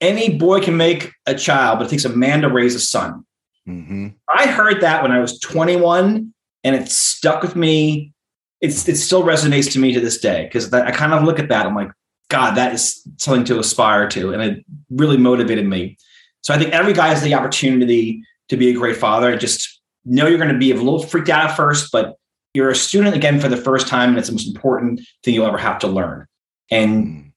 Any 0.00 0.38
boy 0.38 0.60
can 0.60 0.76
make 0.76 1.12
a 1.26 1.34
child, 1.34 1.78
but 1.78 1.86
it 1.86 1.90
takes 1.90 2.06
a 2.06 2.08
man 2.08 2.40
to 2.40 2.48
raise 2.48 2.74
a 2.74 2.80
son. 2.80 3.24
Mm-hmm. 3.68 4.08
I 4.28 4.46
heard 4.46 4.80
that 4.80 5.02
when 5.02 5.12
I 5.12 5.18
was 5.18 5.38
21, 5.40 6.32
and 6.64 6.76
it 6.76 6.90
stuck 6.90 7.42
with 7.42 7.54
me. 7.54 8.12
It's 8.60 8.88
it 8.88 8.96
still 8.96 9.22
resonates 9.22 9.72
to 9.72 9.78
me 9.78 9.92
to 9.94 10.00
this 10.00 10.18
day 10.18 10.44
because 10.44 10.72
I 10.72 10.90
kind 10.90 11.14
of 11.14 11.24
look 11.24 11.38
at 11.38 11.48
that. 11.48 11.66
I'm 11.66 11.74
like, 11.74 11.90
God, 12.28 12.56
that 12.56 12.74
is 12.74 13.06
something 13.18 13.44
to 13.44 13.58
aspire 13.58 14.08
to, 14.10 14.32
and 14.32 14.42
it 14.42 14.64
really 14.90 15.16
motivated 15.16 15.66
me. 15.66 15.96
So 16.42 16.54
I 16.54 16.58
think 16.58 16.72
every 16.72 16.92
guy 16.92 17.08
has 17.08 17.22
the 17.22 17.34
opportunity 17.34 18.22
to 18.48 18.56
be 18.56 18.70
a 18.70 18.74
great 18.74 18.96
father. 18.96 19.30
And 19.30 19.40
just 19.40 19.80
know 20.04 20.26
you're 20.26 20.38
going 20.38 20.52
to 20.52 20.58
be 20.58 20.70
a 20.70 20.74
little 20.74 21.02
freaked 21.02 21.28
out 21.28 21.50
at 21.50 21.56
first, 21.56 21.90
but 21.92 22.16
you're 22.54 22.70
a 22.70 22.74
student 22.74 23.14
again 23.14 23.40
for 23.40 23.48
the 23.48 23.56
first 23.56 23.86
time, 23.88 24.10
and 24.10 24.18
it's 24.18 24.28
the 24.28 24.34
most 24.34 24.48
important 24.48 25.00
thing 25.22 25.34
you'll 25.34 25.46
ever 25.46 25.58
have 25.58 25.78
to 25.80 25.86
learn. 25.86 26.26
And 26.70 27.06
hmm. 27.06 27.28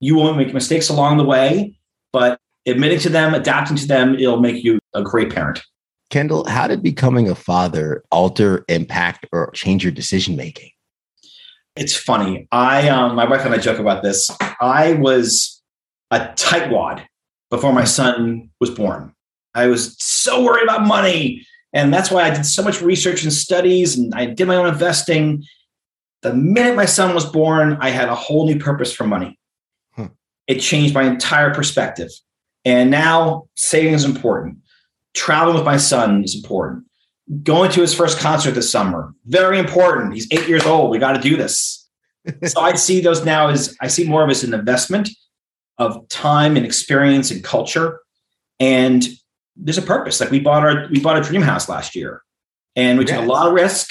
you 0.00 0.14
will 0.14 0.34
make 0.34 0.54
mistakes 0.54 0.88
along 0.88 1.18
the 1.18 1.24
way, 1.24 1.76
but 2.12 2.38
admitting 2.66 3.00
to 3.00 3.08
them, 3.08 3.34
adapting 3.34 3.76
to 3.76 3.86
them, 3.86 4.14
it'll 4.14 4.40
make 4.40 4.62
you 4.62 4.78
a 4.94 5.02
great 5.02 5.32
parent. 5.32 5.62
Kendall, 6.10 6.44
how 6.46 6.68
did 6.68 6.82
becoming 6.82 7.28
a 7.28 7.34
father 7.34 8.04
alter, 8.12 8.64
impact, 8.68 9.26
or 9.32 9.50
change 9.52 9.82
your 9.82 9.92
decision 9.92 10.36
making? 10.36 10.70
It's 11.74 11.96
funny. 11.96 12.46
I, 12.52 12.88
um, 12.88 13.14
my 13.16 13.24
wife 13.24 13.46
and 13.46 13.54
I 13.54 13.58
joke 13.58 13.78
about 13.78 14.02
this. 14.02 14.30
I 14.60 14.92
was 14.94 15.62
a 16.10 16.20
tightwad 16.20 17.06
before 17.50 17.72
my 17.72 17.84
son 17.84 18.50
was 18.60 18.70
born. 18.70 19.14
I 19.54 19.66
was 19.66 19.96
so 19.98 20.44
worried 20.44 20.64
about 20.64 20.86
money. 20.86 21.46
And 21.72 21.92
that's 21.92 22.10
why 22.10 22.24
I 22.24 22.30
did 22.30 22.44
so 22.44 22.62
much 22.62 22.82
research 22.82 23.22
and 23.22 23.32
studies 23.32 23.96
and 23.96 24.14
I 24.14 24.26
did 24.26 24.46
my 24.46 24.56
own 24.56 24.66
investing. 24.66 25.44
The 26.20 26.34
minute 26.34 26.76
my 26.76 26.84
son 26.84 27.14
was 27.14 27.24
born, 27.24 27.78
I 27.80 27.90
had 27.90 28.08
a 28.08 28.14
whole 28.14 28.46
new 28.46 28.58
purpose 28.58 28.92
for 28.92 29.04
money. 29.04 29.38
Hmm. 29.92 30.06
It 30.46 30.60
changed 30.60 30.94
my 30.94 31.04
entire 31.04 31.52
perspective. 31.54 32.10
And 32.64 32.90
now 32.90 33.48
saving 33.54 33.94
is 33.94 34.04
important. 34.04 34.58
Traveling 35.14 35.56
with 35.56 35.64
my 35.64 35.78
son 35.78 36.22
is 36.22 36.34
important. 36.34 36.84
Going 37.42 37.70
to 37.72 37.80
his 37.80 37.94
first 37.94 38.18
concert 38.18 38.52
this 38.52 38.70
summer, 38.70 39.14
very 39.26 39.58
important. 39.58 40.12
He's 40.14 40.28
eight 40.30 40.48
years 40.48 40.66
old. 40.66 40.90
We 40.90 40.98
got 40.98 41.12
to 41.12 41.20
do 41.20 41.36
this. 41.36 41.88
so 42.44 42.60
I 42.60 42.74
see 42.74 43.00
those 43.00 43.24
now 43.24 43.48
as 43.48 43.76
I 43.80 43.88
see 43.88 44.06
more 44.06 44.22
of 44.22 44.30
as 44.30 44.44
an 44.44 44.54
investment 44.54 45.08
of 45.78 46.06
time 46.08 46.56
and 46.56 46.66
experience 46.66 47.30
and 47.30 47.42
culture. 47.42 48.00
And 48.60 49.04
there's 49.56 49.78
a 49.78 49.82
purpose. 49.82 50.20
Like 50.20 50.30
we 50.30 50.40
bought 50.40 50.62
our 50.62 50.88
we 50.90 51.00
bought 51.00 51.18
a 51.18 51.22
dream 51.22 51.42
house 51.42 51.68
last 51.68 51.94
year, 51.94 52.22
and 52.76 52.98
we 52.98 53.04
yes. 53.04 53.16
took 53.16 53.24
a 53.24 53.28
lot 53.28 53.46
of 53.46 53.54
risk. 53.54 53.90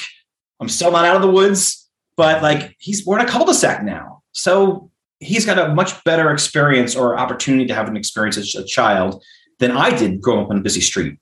I'm 0.59 0.69
still 0.69 0.91
not 0.91 1.05
out 1.05 1.15
of 1.15 1.21
the 1.21 1.31
woods, 1.31 1.89
but 2.17 2.41
like 2.41 2.75
he's 2.79 3.05
we're 3.05 3.19
in 3.19 3.25
a 3.25 3.29
cul-de-sac 3.29 3.83
now, 3.83 4.21
so 4.31 4.89
he's 5.19 5.45
got 5.45 5.57
a 5.57 5.73
much 5.73 6.03
better 6.03 6.31
experience 6.31 6.95
or 6.95 7.17
opportunity 7.17 7.65
to 7.67 7.73
have 7.73 7.87
an 7.87 7.95
experience 7.95 8.37
as 8.37 8.55
a 8.55 8.65
child 8.65 9.23
than 9.59 9.71
I 9.71 9.95
did 9.95 10.19
growing 10.19 10.45
up 10.45 10.51
on 10.51 10.57
a 10.57 10.61
busy 10.61 10.81
street. 10.81 11.17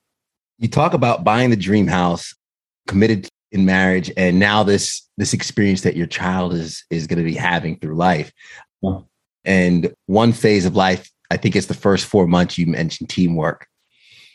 You 0.58 0.68
talk 0.68 0.94
about 0.94 1.24
buying 1.24 1.50
the 1.50 1.56
dream 1.56 1.88
house, 1.88 2.34
committed 2.88 3.30
in 3.52 3.66
marriage, 3.66 4.12
and 4.18 4.40
now 4.40 4.64
this 4.64 5.08
this 5.18 5.34
experience 5.34 5.82
that 5.82 5.96
your 5.96 6.08
child 6.08 6.54
is 6.54 6.84
is 6.90 7.08
going 7.08 7.18
to 7.20 7.24
be 7.24 7.36
having 7.36 7.78
through 7.78 7.96
life. 7.96 8.32
Yeah. 8.82 9.00
And 9.46 9.94
one 10.08 10.34
phase 10.34 10.66
of 10.66 10.76
life, 10.76 11.10
I 11.32 11.38
think 11.38 11.56
it's 11.56 11.68
the 11.68 11.74
first 11.74 12.06
four 12.06 12.28
months 12.28 12.58
you 12.58 12.68
mentioned 12.68 13.10
teamwork. 13.10 13.68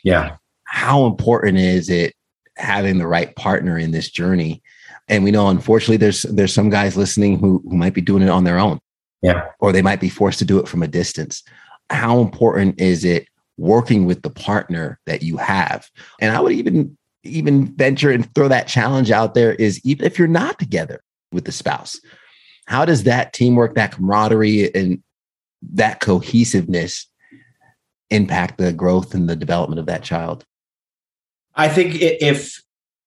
Yeah. 0.05 0.37
How 0.63 1.05
important 1.07 1.57
is 1.57 1.89
it 1.89 2.13
having 2.55 2.99
the 2.99 3.07
right 3.07 3.35
partner 3.35 3.77
in 3.77 3.91
this 3.91 4.09
journey? 4.09 4.61
And 5.09 5.23
we 5.23 5.31
know, 5.31 5.49
unfortunately, 5.49 5.97
there's 5.97 6.21
there's 6.23 6.53
some 6.53 6.69
guys 6.69 6.95
listening 6.95 7.39
who, 7.39 7.61
who 7.67 7.75
might 7.75 7.93
be 7.93 8.01
doing 8.01 8.23
it 8.23 8.29
on 8.29 8.45
their 8.45 8.59
own. 8.59 8.79
Yeah. 9.21 9.45
Or 9.59 9.71
they 9.71 9.81
might 9.81 9.99
be 9.99 10.09
forced 10.09 10.39
to 10.39 10.45
do 10.45 10.59
it 10.59 10.67
from 10.67 10.83
a 10.83 10.87
distance. 10.87 11.43
How 11.89 12.19
important 12.19 12.79
is 12.79 13.03
it 13.03 13.27
working 13.57 14.05
with 14.05 14.21
the 14.21 14.29
partner 14.29 14.99
that 15.05 15.23
you 15.23 15.37
have? 15.37 15.89
And 16.21 16.35
I 16.35 16.39
would 16.39 16.53
even 16.53 16.95
even 17.23 17.75
venture 17.75 18.11
and 18.11 18.33
throw 18.35 18.47
that 18.47 18.67
challenge 18.67 19.09
out 19.09 19.33
there 19.33 19.55
is 19.55 19.81
even 19.83 20.05
if 20.05 20.19
you're 20.19 20.27
not 20.27 20.59
together 20.59 21.01
with 21.31 21.45
the 21.45 21.51
spouse, 21.51 21.99
how 22.67 22.85
does 22.85 23.03
that 23.03 23.33
teamwork, 23.33 23.73
that 23.73 23.93
camaraderie, 23.93 24.73
and 24.75 25.01
that 25.73 25.99
cohesiveness 25.99 27.07
impact 28.15 28.57
the 28.57 28.73
growth 28.73 29.13
and 29.13 29.29
the 29.29 29.35
development 29.35 29.79
of 29.79 29.85
that 29.85 30.03
child? 30.03 30.43
I 31.55 31.69
think 31.69 31.95
if 32.01 32.61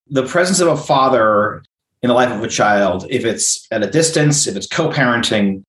the 0.07 0.25
presence 0.25 0.61
of 0.61 0.69
a 0.69 0.77
father 0.77 1.63
in 2.03 2.09
the 2.09 2.15
life 2.15 2.31
of 2.31 2.43
a 2.43 2.49
child, 2.49 3.07
if 3.11 3.25
it's 3.25 3.67
at 3.71 3.83
a 3.83 3.91
distance, 3.91 4.47
if 4.47 4.57
it's 4.57 4.67
co-parenting, 4.67 5.65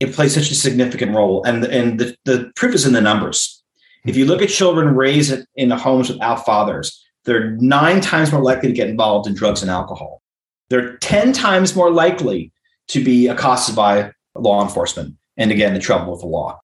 it 0.00 0.12
plays 0.12 0.34
such 0.34 0.50
a 0.50 0.54
significant 0.54 1.14
role. 1.14 1.42
And, 1.44 1.64
and 1.64 1.98
the, 1.98 2.16
the 2.24 2.52
proof 2.56 2.74
is 2.74 2.86
in 2.86 2.92
the 2.92 3.00
numbers. 3.00 3.62
Hmm. 4.02 4.10
If 4.10 4.16
you 4.16 4.26
look 4.26 4.42
at 4.42 4.48
children 4.48 4.94
raised 4.94 5.34
in 5.56 5.70
homes 5.70 6.10
without 6.10 6.44
fathers, 6.44 7.02
they're 7.24 7.52
nine 7.52 8.00
times 8.00 8.32
more 8.32 8.42
likely 8.42 8.68
to 8.68 8.74
get 8.74 8.88
involved 8.88 9.28
in 9.28 9.34
drugs 9.34 9.62
and 9.62 9.70
alcohol. 9.70 10.22
They're 10.70 10.96
10 10.98 11.32
times 11.32 11.76
more 11.76 11.90
likely 11.90 12.52
to 12.88 13.02
be 13.02 13.28
accosted 13.28 13.76
by 13.76 14.12
law 14.34 14.62
enforcement 14.62 15.16
and 15.36 15.50
again, 15.50 15.74
in 15.74 15.80
trouble 15.80 16.12
with 16.12 16.20
the 16.20 16.26
law. 16.26 16.60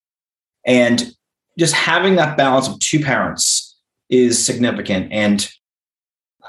And 0.64 1.12
just 1.58 1.74
having 1.74 2.16
that 2.16 2.36
balance 2.36 2.68
of 2.68 2.78
two 2.78 3.00
parents 3.00 3.76
is 4.08 4.44
significant. 4.44 5.12
And 5.12 5.50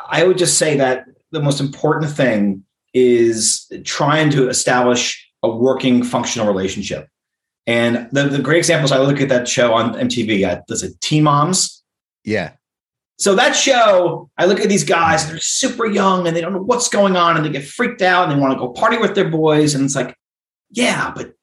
I 0.07 0.23
would 0.23 0.37
just 0.37 0.57
say 0.57 0.77
that 0.77 1.05
the 1.31 1.41
most 1.41 1.59
important 1.59 2.11
thing 2.11 2.63
is 2.93 3.71
trying 3.83 4.29
to 4.31 4.49
establish 4.49 5.27
a 5.43 5.49
working 5.49 6.03
functional 6.03 6.47
relationship. 6.47 7.07
And 7.67 8.09
the, 8.11 8.23
the 8.23 8.39
great 8.39 8.57
examples 8.57 8.91
I 8.91 8.99
look 8.99 9.21
at 9.21 9.29
that 9.29 9.47
show 9.47 9.73
on 9.73 9.93
MTV, 9.93 10.47
uh, 10.47 10.61
there's 10.67 10.83
a 10.83 10.95
Teen 10.99 11.23
Moms. 11.23 11.83
Yeah. 12.23 12.53
So 13.17 13.35
that 13.35 13.55
show, 13.55 14.29
I 14.37 14.45
look 14.45 14.59
at 14.59 14.69
these 14.69 14.83
guys, 14.83 15.27
they're 15.27 15.39
super 15.39 15.85
young 15.85 16.25
and 16.25 16.35
they 16.35 16.41
don't 16.41 16.53
know 16.53 16.61
what's 16.61 16.87
going 16.87 17.17
on 17.17 17.35
and 17.35 17.45
they 17.45 17.49
get 17.49 17.65
freaked 17.65 18.01
out 18.01 18.29
and 18.29 18.31
they 18.31 18.41
want 18.41 18.53
to 18.53 18.59
go 18.59 18.69
party 18.69 18.97
with 18.97 19.13
their 19.13 19.29
boys. 19.29 19.75
And 19.75 19.83
it's 19.83 19.95
like, 19.95 20.15
yeah, 20.71 21.11
but 21.15 21.33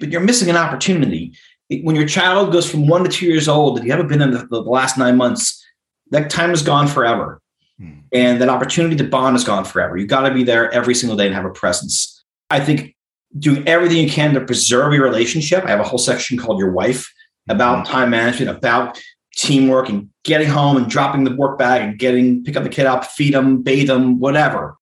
but 0.00 0.10
you're 0.10 0.20
missing 0.20 0.50
an 0.50 0.56
opportunity 0.56 1.32
when 1.70 1.96
your 1.96 2.06
child 2.06 2.52
goes 2.52 2.70
from 2.70 2.86
one 2.86 3.04
to 3.04 3.10
two 3.10 3.26
years 3.26 3.48
old 3.48 3.78
and 3.78 3.86
you 3.86 3.92
haven't 3.92 4.08
been 4.08 4.22
in 4.22 4.30
the, 4.30 4.46
the 4.46 4.60
last 4.60 4.96
nine 4.96 5.16
months, 5.16 5.64
that 6.10 6.30
time 6.30 6.50
is 6.52 6.62
gone 6.62 6.88
forever. 6.88 7.40
Hmm. 7.78 8.00
And 8.12 8.40
that 8.40 8.48
opportunity 8.48 8.96
to 8.96 9.04
bond 9.04 9.36
is 9.36 9.44
gone 9.44 9.64
forever. 9.64 9.96
You 9.96 10.06
got 10.06 10.28
to 10.28 10.34
be 10.34 10.44
there 10.44 10.72
every 10.72 10.94
single 10.94 11.16
day 11.16 11.26
and 11.26 11.34
have 11.34 11.44
a 11.44 11.50
presence. 11.50 12.24
I 12.50 12.60
think 12.60 12.96
doing 13.38 13.66
everything 13.68 13.98
you 13.98 14.10
can 14.10 14.32
to 14.34 14.40
preserve 14.40 14.94
your 14.94 15.04
relationship. 15.04 15.64
I 15.64 15.68
have 15.68 15.80
a 15.80 15.84
whole 15.84 15.98
section 15.98 16.38
called 16.38 16.58
Your 16.58 16.72
Wife 16.72 17.12
about 17.48 17.86
hmm. 17.86 17.92
time 17.92 18.10
management, 18.10 18.56
about 18.56 19.00
teamwork 19.36 19.88
and 19.88 20.08
getting 20.24 20.48
home 20.48 20.76
and 20.76 20.90
dropping 20.90 21.24
the 21.24 21.36
work 21.36 21.58
bag 21.58 21.82
and 21.82 21.98
getting 21.98 22.42
pick 22.42 22.56
up 22.56 22.64
the 22.64 22.68
kid 22.68 22.86
up, 22.86 23.04
feed 23.04 23.34
them, 23.34 23.62
bathe 23.62 23.88
them, 23.88 24.18
whatever. 24.18 24.76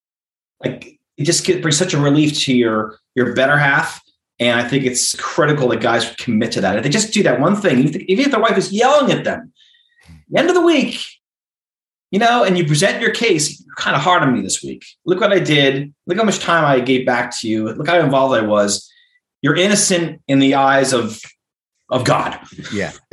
Like 0.65 0.99
it 1.17 1.25
just 1.25 1.45
brings 1.45 1.77
such 1.77 1.95
a 1.95 2.01
relief 2.01 2.39
to 2.41 2.55
your 2.55 2.99
your 3.15 3.35
better 3.35 3.59
half 3.59 4.01
and 4.39 4.61
I 4.61 4.69
think 4.69 4.85
it's 4.85 5.15
critical 5.15 5.69
that 5.69 5.81
guys 5.81 6.15
commit 6.17 6.53
to 6.53 6.61
that. 6.61 6.77
If 6.77 6.83
they 6.83 6.91
just 6.91 7.13
do 7.13 7.23
that 7.23 7.41
one 7.41 7.57
thing, 7.57 7.79
even 8.09 8.25
if 8.25 8.31
their 8.31 8.41
wife 8.41 8.59
is 8.59 8.73
yelling 8.73 9.11
at 9.11 9.25
them, 9.25 9.53
the 10.29 10.39
end 10.39 10.49
of 10.49 10.55
the 10.55 10.63
week, 10.63 11.01
you 12.11 12.19
know, 12.19 12.45
and 12.45 12.59
you 12.59 12.67
present 12.67 13.01
your 13.01 13.13
case, 13.13 13.61
you're 13.61 13.75
kind 13.77 13.97
of 13.97 14.03
hard 14.03 14.23
on 14.23 14.33
me 14.35 14.43
this 14.43 14.63
week. 14.63 14.85
Look 15.05 15.21
what 15.21 15.33
I 15.33 15.39
did. 15.39 15.93
Look 16.07 16.19
how 16.19 16.25
much 16.25 16.39
time 16.39 16.65
I 16.65 16.81
gave 16.81 17.07
back 17.07 17.37
to 17.39 17.49
you. 17.49 17.71
Look 17.71 17.89
how 17.89 17.99
involved 17.99 18.35
I 18.35 18.43
was. 18.43 18.91
You're 19.43 19.57
innocent 19.57 20.21
in 20.29 20.39
the 20.39 20.55
eyes 20.55 20.93
of 20.93 21.21
of 21.91 22.05
God. 22.05 22.39
Yeah. 22.73 22.93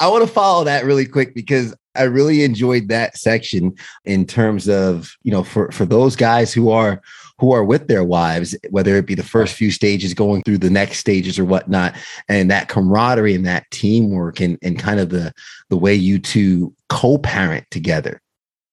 I 0.00 0.08
want 0.08 0.26
to 0.26 0.32
follow 0.32 0.64
that 0.64 0.84
really 0.84 1.04
quick 1.04 1.34
because 1.34 1.74
I 1.94 2.04
really 2.04 2.42
enjoyed 2.42 2.88
that 2.88 3.18
section 3.18 3.74
in 4.04 4.24
terms 4.24 4.68
of, 4.68 5.12
you 5.22 5.30
know, 5.30 5.44
for 5.44 5.70
for 5.72 5.84
those 5.84 6.16
guys 6.16 6.52
who 6.52 6.70
are 6.70 7.02
who 7.40 7.52
are 7.52 7.64
with 7.64 7.88
their 7.88 8.04
wives, 8.04 8.54
whether 8.68 8.96
it 8.96 9.06
be 9.06 9.14
the 9.14 9.22
first 9.22 9.54
few 9.54 9.70
stages 9.70 10.12
going 10.12 10.42
through 10.42 10.58
the 10.58 10.70
next 10.70 10.98
stages 10.98 11.38
or 11.38 11.44
whatnot, 11.44 11.94
and 12.28 12.50
that 12.50 12.68
camaraderie 12.68 13.34
and 13.34 13.46
that 13.46 13.68
teamwork 13.70 14.40
and 14.40 14.58
and 14.62 14.78
kind 14.78 15.00
of 15.00 15.08
the 15.08 15.32
the 15.70 15.76
way 15.76 15.94
you 15.94 16.18
two 16.18 16.74
co-parent 16.90 17.68
together. 17.70 18.20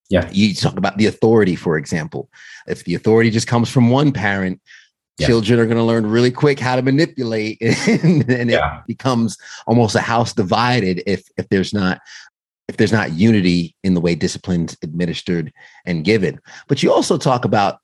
Yeah. 0.09 0.29
You 0.31 0.53
talk 0.53 0.77
about 0.77 0.97
the 0.97 1.05
authority, 1.05 1.55
for 1.55 1.77
example. 1.77 2.29
If 2.67 2.83
the 2.83 2.95
authority 2.95 3.29
just 3.29 3.47
comes 3.47 3.69
from 3.69 3.89
one 3.89 4.11
parent, 4.11 4.61
yeah. 5.17 5.27
children 5.27 5.59
are 5.59 5.65
going 5.65 5.77
to 5.77 5.83
learn 5.83 6.05
really 6.05 6.31
quick 6.31 6.59
how 6.59 6.75
to 6.75 6.81
manipulate 6.81 7.61
and, 7.87 8.29
and 8.29 8.49
yeah. 8.49 8.79
it 8.79 8.87
becomes 8.87 9.37
almost 9.65 9.95
a 9.95 10.01
house 10.01 10.33
divided 10.33 11.01
if 11.05 11.27
if 11.37 11.47
there's 11.49 11.73
not 11.73 12.01
if 12.67 12.77
there's 12.77 12.91
not 12.91 13.13
unity 13.13 13.75
in 13.83 13.93
the 13.93 14.01
way 14.01 14.13
discipline's 14.13 14.77
administered 14.83 15.51
and 15.85 16.03
given 16.03 16.39
but 16.67 16.83
you 16.83 16.93
also 16.93 17.17
talk 17.17 17.45
about 17.45 17.79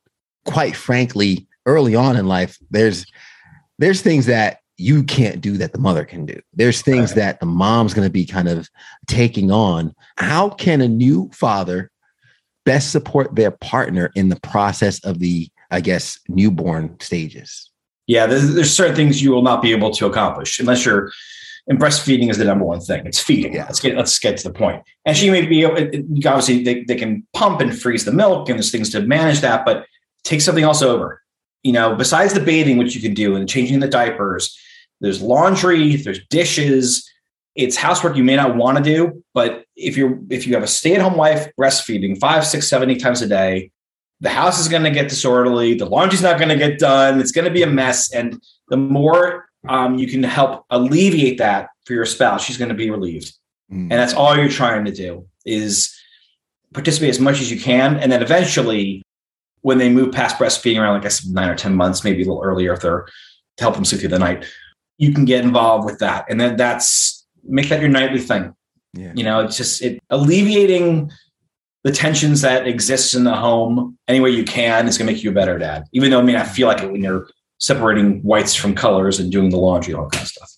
quite 0.45 0.75
frankly 0.75 1.47
early 1.65 1.95
on 1.95 2.17
in 2.17 2.27
life 2.27 2.58
there's 2.71 3.06
there's 3.79 4.01
things 4.01 4.25
that 4.25 4.60
you 4.77 5.03
can't 5.03 5.39
do 5.39 5.58
that 5.58 5.71
the 5.71 5.79
mother 5.79 6.03
can 6.03 6.25
do 6.25 6.39
there's 6.53 6.82
things 6.82 7.12
right. 7.12 7.17
that 7.17 7.39
the 7.39 7.45
mom's 7.45 7.93
going 7.93 8.06
to 8.06 8.12
be 8.12 8.25
kind 8.25 8.49
of 8.49 8.69
taking 9.08 9.51
on 9.51 9.93
how 10.17 10.49
can 10.49 10.82
a 10.82 10.88
new 10.88 11.29
father 11.32 11.89
best 12.65 12.91
support 12.91 13.36
their 13.36 13.51
partner 13.51 14.12
in 14.15 14.29
the 14.29 14.39
process 14.39 15.03
of 15.03 15.19
the 15.19 15.49
I 15.73 15.82
guess, 15.82 16.19
newborn 16.29 16.95
stages? 17.01 17.71
Yeah, 18.06 18.27
there's, 18.27 18.53
there's, 18.53 18.75
certain 18.75 18.95
things 18.95 19.23
you 19.23 19.32
will 19.32 19.41
not 19.41 19.62
be 19.62 19.71
able 19.71 19.91
to 19.91 20.06
accomplish 20.06 20.60
unless 20.60 20.86
you're. 20.86 21.12
And 21.65 21.79
breastfeeding 21.79 22.29
is 22.29 22.38
the 22.38 22.43
number 22.43 22.65
one 22.65 22.82
thing. 22.82 23.06
It's 23.06 23.21
feeding. 23.21 23.53
Yeah. 23.53 23.63
Let's 23.63 23.79
get 23.79 23.95
let's 23.95 24.19
get 24.19 24.36
to 24.36 24.43
the 24.43 24.53
point. 24.53 24.84
And 25.06 25.15
she 25.15 25.29
may 25.29 25.45
be 25.45 25.63
obviously 25.63 26.62
they, 26.62 26.84
they 26.84 26.95
can 26.97 27.25
pump 27.32 27.62
and 27.62 27.77
freeze 27.77 28.03
the 28.03 28.12
milk, 28.12 28.49
and 28.49 28.58
there's 28.60 28.69
things 28.69 28.89
to 28.89 28.99
manage 28.99 29.39
that, 29.39 29.63
but 29.63 29.86
take 30.23 30.41
something 30.41 30.63
else 30.63 30.81
over. 30.81 31.21
You 31.63 31.71
know, 31.71 31.95
besides 31.95 32.33
the 32.33 32.39
bathing, 32.39 32.77
which 32.77 32.95
you 32.95 33.01
can 33.01 33.13
do, 33.13 33.36
and 33.36 33.47
changing 33.47 33.79
the 33.79 33.88
diapers, 33.88 34.57
there's 34.99 35.21
laundry, 35.21 35.95
there's 35.95 36.25
dishes, 36.27 37.09
it's 37.55 37.75
housework 37.75 38.15
you 38.15 38.23
may 38.23 38.36
not 38.36 38.55
want 38.55 38.77
to 38.77 38.83
do 38.83 39.23
but 39.33 39.65
if 39.75 39.97
you're 39.97 40.19
if 40.29 40.47
you 40.47 40.53
have 40.53 40.63
a 40.63 40.67
stay-at-home 40.67 41.15
wife 41.15 41.47
breastfeeding 41.59 42.17
five 42.19 42.45
six 42.45 42.67
seven 42.67 42.89
eight 42.89 43.01
times 43.01 43.21
a 43.21 43.27
day 43.27 43.69
the 44.21 44.29
house 44.29 44.59
is 44.59 44.67
going 44.67 44.83
to 44.83 44.91
get 44.91 45.09
disorderly 45.09 45.73
the 45.73 45.86
laundry's 45.86 46.21
not 46.21 46.38
going 46.38 46.49
to 46.49 46.57
get 46.57 46.79
done 46.79 47.19
it's 47.19 47.31
going 47.31 47.45
to 47.45 47.51
be 47.51 47.63
a 47.63 47.67
mess 47.67 48.12
and 48.13 48.41
the 48.69 48.77
more 48.77 49.47
um, 49.67 49.97
you 49.97 50.07
can 50.07 50.23
help 50.23 50.65
alleviate 50.69 51.38
that 51.38 51.69
for 51.86 51.93
your 51.93 52.05
spouse 52.05 52.43
she's 52.43 52.57
going 52.57 52.69
to 52.69 52.75
be 52.75 52.89
relieved 52.89 53.33
mm. 53.71 53.81
and 53.81 53.91
that's 53.91 54.13
all 54.13 54.36
you're 54.36 54.49
trying 54.49 54.86
to 54.86 54.91
do 54.91 55.25
is 55.45 55.95
participate 56.73 57.09
as 57.09 57.19
much 57.19 57.39
as 57.39 57.51
you 57.51 57.59
can 57.59 57.97
and 57.97 58.12
then 58.12 58.21
eventually 58.21 59.03
when 59.63 59.80
they 59.80 59.89
move 59.89 60.13
past 60.13 60.38
breastfeeding 60.38 60.80
around 60.80 60.93
like 60.93 61.06
i 61.06 61.10
said 61.10 61.34
nine 61.34 61.49
or 61.49 61.56
ten 61.56 61.76
months 61.76 62.04
maybe 62.04 62.21
a 62.21 62.26
little 62.26 62.43
earlier 62.43 62.73
if 62.73 62.82
they're 62.82 63.06
to 63.58 63.63
help 63.63 63.76
them 63.76 63.84
sleep 63.84 63.99
through 63.99 64.10
the 64.10 64.19
night 64.19 64.45
you 64.97 65.13
can 65.13 65.26
get 65.26 65.43
involved 65.43 65.86
with 65.86 65.99
that 65.99 66.26
and 66.30 66.39
then 66.39 66.56
that's 66.56 67.26
make 67.43 67.67
that 67.69 67.82
your 67.82 67.89
nightly 67.89 68.19
thing 68.19 68.56
yeah. 68.93 69.12
you 69.15 69.23
know 69.23 69.41
it's 69.41 69.58
just 69.58 69.82
it 69.82 69.99
alleviating 70.10 71.12
the 71.84 71.91
tensions 71.91 72.41
that 72.41 72.65
exist 72.65 73.13
in 73.13 73.23
the 73.23 73.36
home 73.36 73.97
any 74.08 74.19
way 74.19 74.30
you 74.30 74.43
can 74.43 74.88
is 74.88 74.97
going 74.97 75.08
to 75.08 75.13
make 75.13 75.23
you 75.23 75.30
a 75.30 75.34
better 75.34 75.58
dad. 75.58 75.86
Even 75.91 76.12
though 76.12 76.19
I 76.19 76.23
mean, 76.23 76.36
I 76.36 76.43
feel 76.43 76.67
like 76.67 76.82
it 76.82 76.91
when 76.91 77.04
you're 77.04 77.28
separating 77.60 78.21
whites 78.21 78.56
from 78.56 78.73
colors 78.73 79.19
and 79.19 79.32
doing 79.32 79.49
the 79.49 79.58
laundry, 79.58 79.93
all 79.93 80.06
that 80.06 80.13
kind 80.13 80.23
of 80.23 80.30
stuff. 80.30 80.52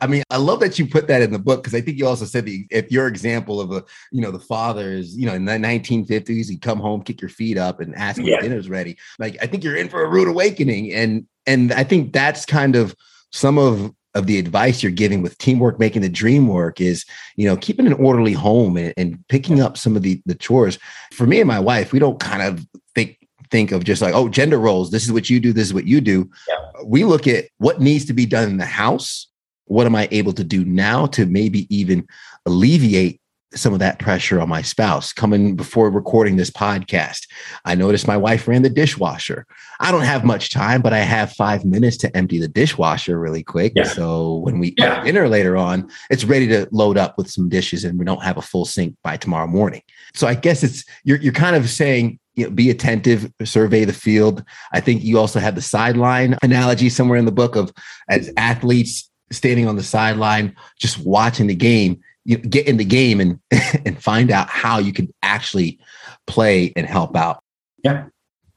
I 0.00 0.06
mean, 0.06 0.22
I 0.30 0.36
love 0.36 0.60
that 0.60 0.78
you 0.78 0.86
put 0.86 1.08
that 1.08 1.22
in 1.22 1.32
the 1.32 1.38
book 1.38 1.62
because 1.62 1.74
I 1.74 1.80
think 1.80 1.98
you 1.98 2.06
also 2.06 2.24
said 2.24 2.44
the 2.44 2.66
if 2.70 2.90
your 2.90 3.08
example 3.08 3.60
of 3.60 3.72
a 3.72 3.84
you 4.12 4.20
know 4.20 4.30
the 4.30 4.38
father 4.38 4.92
is 4.92 5.16
you 5.16 5.26
know 5.26 5.34
in 5.34 5.44
the 5.44 5.52
1950s, 5.52 6.48
you 6.48 6.58
come 6.58 6.78
home, 6.78 7.02
kick 7.02 7.20
your 7.20 7.30
feet 7.30 7.58
up, 7.58 7.80
and 7.80 7.94
ask 7.96 8.20
yeah. 8.20 8.36
if 8.36 8.42
dinner's 8.42 8.68
ready. 8.68 8.96
Like 9.18 9.36
I 9.42 9.46
think 9.46 9.64
you're 9.64 9.76
in 9.76 9.88
for 9.88 10.04
a 10.04 10.08
rude 10.08 10.28
awakening, 10.28 10.92
and 10.92 11.26
and 11.46 11.72
I 11.72 11.84
think 11.84 12.12
that's 12.12 12.46
kind 12.46 12.76
of 12.76 12.94
some 13.32 13.58
of 13.58 13.92
of 14.14 14.26
the 14.26 14.38
advice 14.38 14.82
you're 14.82 14.90
giving 14.90 15.22
with 15.22 15.36
teamwork 15.38 15.78
making 15.78 16.02
the 16.02 16.08
dream 16.08 16.48
work 16.48 16.80
is 16.80 17.04
you 17.36 17.46
know 17.46 17.56
keeping 17.56 17.86
an 17.86 17.92
orderly 17.94 18.32
home 18.32 18.76
and, 18.76 18.94
and 18.96 19.24
picking 19.28 19.60
up 19.60 19.76
some 19.76 19.96
of 19.96 20.02
the 20.02 20.22
the 20.26 20.34
chores 20.34 20.78
for 21.12 21.26
me 21.26 21.40
and 21.40 21.48
my 21.48 21.60
wife 21.60 21.92
we 21.92 21.98
don't 21.98 22.18
kind 22.18 22.42
of 22.42 22.66
think 22.94 23.18
think 23.50 23.70
of 23.70 23.84
just 23.84 24.00
like 24.00 24.14
oh 24.14 24.28
gender 24.28 24.58
roles 24.58 24.90
this 24.90 25.04
is 25.04 25.12
what 25.12 25.28
you 25.28 25.38
do 25.38 25.52
this 25.52 25.66
is 25.66 25.74
what 25.74 25.86
you 25.86 26.00
do 26.00 26.28
yeah. 26.48 26.82
we 26.84 27.04
look 27.04 27.26
at 27.26 27.46
what 27.58 27.80
needs 27.80 28.06
to 28.06 28.12
be 28.12 28.26
done 28.26 28.48
in 28.48 28.56
the 28.56 28.64
house 28.64 29.28
what 29.68 29.86
am 29.86 29.94
i 29.94 30.08
able 30.10 30.32
to 30.32 30.44
do 30.44 30.64
now 30.64 31.06
to 31.06 31.26
maybe 31.26 31.66
even 31.74 32.06
alleviate 32.46 33.20
some 33.54 33.72
of 33.72 33.78
that 33.78 33.98
pressure 33.98 34.40
on 34.40 34.48
my 34.48 34.60
spouse 34.60 35.12
coming 35.12 35.56
before 35.56 35.90
recording 35.90 36.36
this 36.36 36.50
podcast. 36.50 37.26
I 37.64 37.74
noticed 37.74 38.06
my 38.06 38.16
wife 38.16 38.46
ran 38.46 38.62
the 38.62 38.70
dishwasher. 38.70 39.46
I 39.80 39.90
don't 39.90 40.02
have 40.02 40.24
much 40.24 40.50
time, 40.50 40.82
but 40.82 40.92
I 40.92 40.98
have 40.98 41.32
five 41.32 41.64
minutes 41.64 41.96
to 41.98 42.14
empty 42.16 42.38
the 42.38 42.48
dishwasher 42.48 43.18
really 43.18 43.42
quick. 43.42 43.72
Yeah. 43.74 43.84
So 43.84 44.38
when 44.38 44.58
we 44.58 44.74
yeah. 44.76 45.00
eat 45.00 45.06
dinner 45.06 45.28
later 45.28 45.56
on, 45.56 45.90
it's 46.10 46.24
ready 46.24 46.46
to 46.48 46.68
load 46.72 46.98
up 46.98 47.16
with 47.16 47.30
some 47.30 47.48
dishes 47.48 47.84
and 47.84 47.98
we 47.98 48.04
don't 48.04 48.22
have 48.22 48.36
a 48.36 48.42
full 48.42 48.66
sink 48.66 48.96
by 49.02 49.16
tomorrow 49.16 49.46
morning. 49.46 49.82
So 50.14 50.26
I 50.26 50.34
guess 50.34 50.62
it's 50.62 50.84
you're 51.04 51.18
you're 51.18 51.32
kind 51.32 51.56
of 51.56 51.70
saying 51.70 52.18
you 52.34 52.44
know, 52.44 52.50
be 52.50 52.70
attentive, 52.70 53.32
survey 53.44 53.84
the 53.84 53.92
field. 53.92 54.44
I 54.72 54.80
think 54.80 55.02
you 55.02 55.18
also 55.18 55.40
have 55.40 55.54
the 55.54 55.62
sideline 55.62 56.36
analogy 56.42 56.88
somewhere 56.88 57.18
in 57.18 57.24
the 57.24 57.32
book 57.32 57.56
of 57.56 57.72
as 58.08 58.30
athletes 58.36 59.10
standing 59.30 59.66
on 59.66 59.76
the 59.76 59.82
sideline, 59.82 60.54
just 60.78 60.98
watching 60.98 61.46
the 61.46 61.54
game 61.54 62.00
you 62.28 62.36
get 62.36 62.68
in 62.68 62.76
the 62.76 62.84
game 62.84 63.20
and 63.20 63.40
and 63.86 64.00
find 64.00 64.30
out 64.30 64.48
how 64.48 64.78
you 64.78 64.92
can 64.92 65.12
actually 65.22 65.78
play 66.26 66.72
and 66.76 66.86
help 66.86 67.16
out. 67.16 67.42
Yeah. 67.82 68.04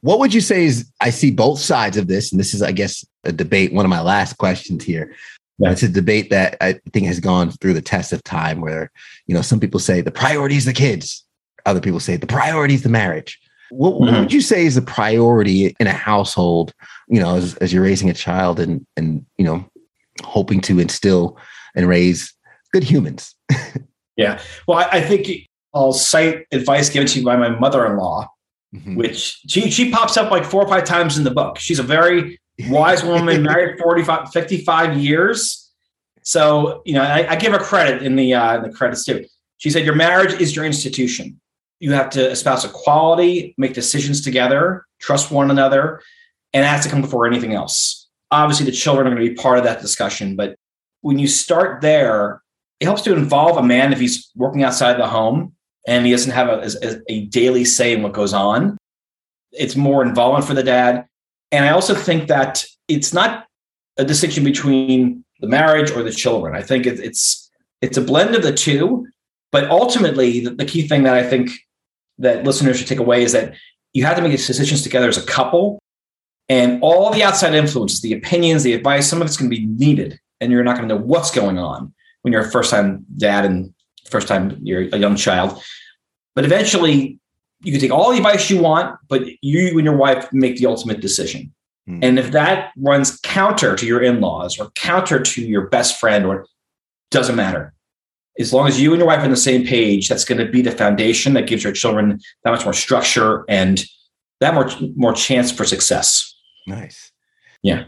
What 0.02 0.18
would 0.18 0.34
you 0.34 0.42
say 0.42 0.64
is 0.64 0.90
I 1.00 1.10
see 1.10 1.30
both 1.30 1.58
sides 1.58 1.96
of 1.96 2.06
this, 2.06 2.32
and 2.32 2.38
this 2.38 2.54
is, 2.54 2.60
I 2.60 2.72
guess, 2.72 3.04
a 3.24 3.32
debate. 3.32 3.72
One 3.72 3.86
of 3.86 3.90
my 3.90 4.02
last 4.02 4.36
questions 4.36 4.84
here. 4.84 5.14
Yeah. 5.58 5.70
It's 5.70 5.82
a 5.82 5.88
debate 5.88 6.28
that 6.30 6.56
I 6.60 6.80
think 6.92 7.06
has 7.06 7.20
gone 7.20 7.50
through 7.50 7.72
the 7.72 7.80
test 7.80 8.12
of 8.12 8.22
time 8.24 8.60
where, 8.60 8.90
you 9.26 9.34
know, 9.34 9.42
some 9.42 9.60
people 9.60 9.80
say 9.80 10.00
the 10.00 10.10
priority 10.10 10.56
is 10.56 10.64
the 10.64 10.72
kids. 10.72 11.24
Other 11.64 11.80
people 11.80 12.00
say 12.00 12.16
the 12.16 12.26
priority 12.26 12.74
is 12.74 12.82
the 12.82 12.88
marriage. 12.88 13.40
What, 13.70 13.94
mm-hmm. 13.94 14.04
what, 14.04 14.20
would 14.20 14.32
you 14.32 14.40
say 14.42 14.66
is 14.66 14.74
the 14.74 14.82
priority 14.82 15.74
in 15.78 15.86
a 15.86 15.92
household, 15.92 16.74
you 17.08 17.20
know, 17.20 17.36
as, 17.36 17.54
as 17.56 17.72
you're 17.72 17.84
raising 17.84 18.10
a 18.10 18.14
child 18.14 18.60
and, 18.60 18.84
and, 18.96 19.24
you 19.38 19.44
know, 19.44 19.64
hoping 20.22 20.60
to 20.62 20.78
instill 20.78 21.38
and 21.74 21.88
raise 21.88 22.32
good 22.72 22.84
humans. 22.84 23.34
yeah. 24.16 24.40
Well, 24.66 24.78
I, 24.78 24.98
I, 24.98 25.00
think 25.00 25.28
I'll 25.74 25.92
cite 25.92 26.46
advice 26.52 26.88
given 26.88 27.08
to 27.08 27.18
me 27.18 27.24
by 27.24 27.36
my 27.36 27.50
mother-in-law, 27.50 28.28
mm-hmm. 28.74 28.96
which 28.96 29.40
she 29.46 29.70
she 29.70 29.90
pops 29.90 30.16
up 30.16 30.30
like 30.30 30.44
four 30.44 30.62
or 30.62 30.68
five 30.68 30.84
times 30.84 31.18
in 31.18 31.24
the 31.24 31.30
book. 31.30 31.58
She's 31.58 31.78
a 31.78 31.82
very 31.82 32.40
wise 32.68 33.04
woman, 33.04 33.42
married 33.44 33.78
45, 33.78 34.30
55 34.32 34.96
years. 34.98 35.70
So, 36.22 36.82
you 36.84 36.94
know, 36.94 37.02
I, 37.02 37.32
I 37.32 37.36
give 37.36 37.52
her 37.52 37.58
credit 37.58 38.02
in 38.02 38.16
the 38.16 38.34
uh, 38.34 38.56
in 38.56 38.62
the 38.62 38.70
credits 38.70 39.04
too. 39.04 39.24
She 39.58 39.70
said, 39.70 39.84
Your 39.84 39.94
marriage 39.94 40.40
is 40.40 40.56
your 40.56 40.64
institution. 40.64 41.40
You 41.78 41.92
have 41.92 42.10
to 42.10 42.30
espouse 42.30 42.64
equality, 42.64 43.54
make 43.58 43.74
decisions 43.74 44.20
together, 44.22 44.84
trust 45.00 45.30
one 45.30 45.50
another, 45.50 46.00
and 46.52 46.62
that 46.62 46.68
has 46.68 46.84
to 46.84 46.90
come 46.90 47.00
before 47.00 47.26
anything 47.26 47.54
else. 47.54 48.01
Obviously, 48.32 48.66
the 48.66 48.72
children 48.72 49.06
are 49.06 49.14
going 49.14 49.24
to 49.24 49.34
be 49.34 49.40
part 49.40 49.58
of 49.58 49.64
that 49.64 49.80
discussion, 49.80 50.34
but 50.34 50.56
when 51.02 51.18
you 51.18 51.28
start 51.28 51.82
there, 51.82 52.42
it 52.80 52.86
helps 52.86 53.02
to 53.02 53.12
involve 53.12 53.56
a 53.56 53.62
man 53.62 53.92
if 53.92 54.00
he's 54.00 54.30
working 54.34 54.64
outside 54.64 54.98
the 54.98 55.06
home 55.06 55.54
and 55.86 56.06
he 56.06 56.12
doesn't 56.12 56.32
have 56.32 56.48
a, 56.48 57.02
a, 57.08 57.26
daily 57.26 57.64
say 57.64 57.92
in 57.92 58.02
what 58.02 58.12
goes 58.12 58.32
on. 58.32 58.76
It's 59.52 59.76
more 59.76 60.02
involvement 60.02 60.46
for 60.46 60.54
the 60.54 60.62
dad. 60.62 61.06
And 61.50 61.64
I 61.64 61.70
also 61.70 61.94
think 61.94 62.28
that 62.28 62.64
it's 62.88 63.12
not 63.12 63.46
a 63.98 64.04
distinction 64.04 64.42
between 64.42 65.24
the 65.40 65.46
marriage 65.46 65.90
or 65.90 66.02
the 66.02 66.12
children. 66.12 66.56
I 66.56 66.62
think 66.62 66.86
it, 66.86 66.98
it's 66.98 67.50
it's 67.82 67.96
a 67.96 68.02
blend 68.02 68.34
of 68.34 68.42
the 68.42 68.52
two. 68.52 69.06
But 69.50 69.68
ultimately, 69.70 70.40
the, 70.40 70.50
the 70.50 70.64
key 70.64 70.88
thing 70.88 71.02
that 71.02 71.14
I 71.14 71.22
think 71.22 71.50
that 72.18 72.44
listeners 72.44 72.78
should 72.78 72.88
take 72.88 73.00
away 73.00 73.22
is 73.22 73.32
that 73.32 73.54
you 73.92 74.04
have 74.04 74.16
to 74.16 74.22
make 74.22 74.32
decisions 74.32 74.82
together 74.82 75.08
as 75.08 75.18
a 75.18 75.26
couple, 75.26 75.78
and 76.48 76.82
all 76.82 77.10
the 77.10 77.22
outside 77.22 77.54
influences, 77.54 78.00
the 78.00 78.12
opinions, 78.12 78.62
the 78.62 78.74
advice, 78.74 79.08
some 79.08 79.20
of 79.22 79.26
it's 79.26 79.36
going 79.36 79.50
to 79.50 79.56
be 79.56 79.66
needed, 79.66 80.18
and 80.40 80.50
you're 80.52 80.64
not 80.64 80.76
going 80.76 80.88
to 80.88 80.94
know 80.94 81.00
what's 81.00 81.30
going 81.30 81.58
on 81.58 81.92
when 82.22 82.32
you're 82.32 82.42
a 82.42 82.50
first 82.50 82.70
time 82.70 83.04
dad 83.16 83.44
and 83.44 83.72
first 84.10 84.28
time 84.28 84.58
you're 84.62 84.82
a 84.92 84.98
young 84.98 85.16
child. 85.16 85.62
But 86.34 86.44
eventually, 86.44 87.18
you 87.62 87.72
can 87.72 87.80
take 87.80 87.92
all 87.92 88.10
the 88.10 88.16
advice 88.16 88.50
you 88.50 88.60
want, 88.60 88.98
but 89.08 89.22
you 89.40 89.78
and 89.78 89.84
your 89.84 89.96
wife 89.96 90.28
make 90.32 90.56
the 90.56 90.66
ultimate 90.66 91.00
decision. 91.00 91.52
Mm. 91.88 92.00
And 92.02 92.18
if 92.18 92.32
that 92.32 92.72
runs 92.76 93.18
counter 93.20 93.76
to 93.76 93.86
your 93.86 94.02
in 94.02 94.20
laws 94.20 94.58
or 94.58 94.70
counter 94.72 95.20
to 95.20 95.42
your 95.42 95.68
best 95.68 95.98
friend, 95.98 96.26
or 96.26 96.46
doesn't 97.12 97.36
matter. 97.36 97.72
As 98.38 98.52
long 98.52 98.66
as 98.66 98.80
you 98.80 98.92
and 98.92 98.98
your 98.98 99.06
wife 99.06 99.20
are 99.20 99.24
on 99.24 99.30
the 99.30 99.36
same 99.36 99.64
page, 99.64 100.08
that's 100.08 100.24
going 100.24 100.44
to 100.44 100.50
be 100.50 100.62
the 100.62 100.70
foundation 100.70 101.34
that 101.34 101.46
gives 101.46 101.62
your 101.62 101.72
children 101.72 102.18
that 102.44 102.50
much 102.50 102.64
more 102.64 102.72
structure 102.72 103.44
and 103.48 103.84
that 104.40 104.54
more 104.54 104.68
more 104.96 105.12
chance 105.12 105.52
for 105.52 105.64
success. 105.64 106.31
Nice. 106.66 107.12
Yeah. 107.62 107.84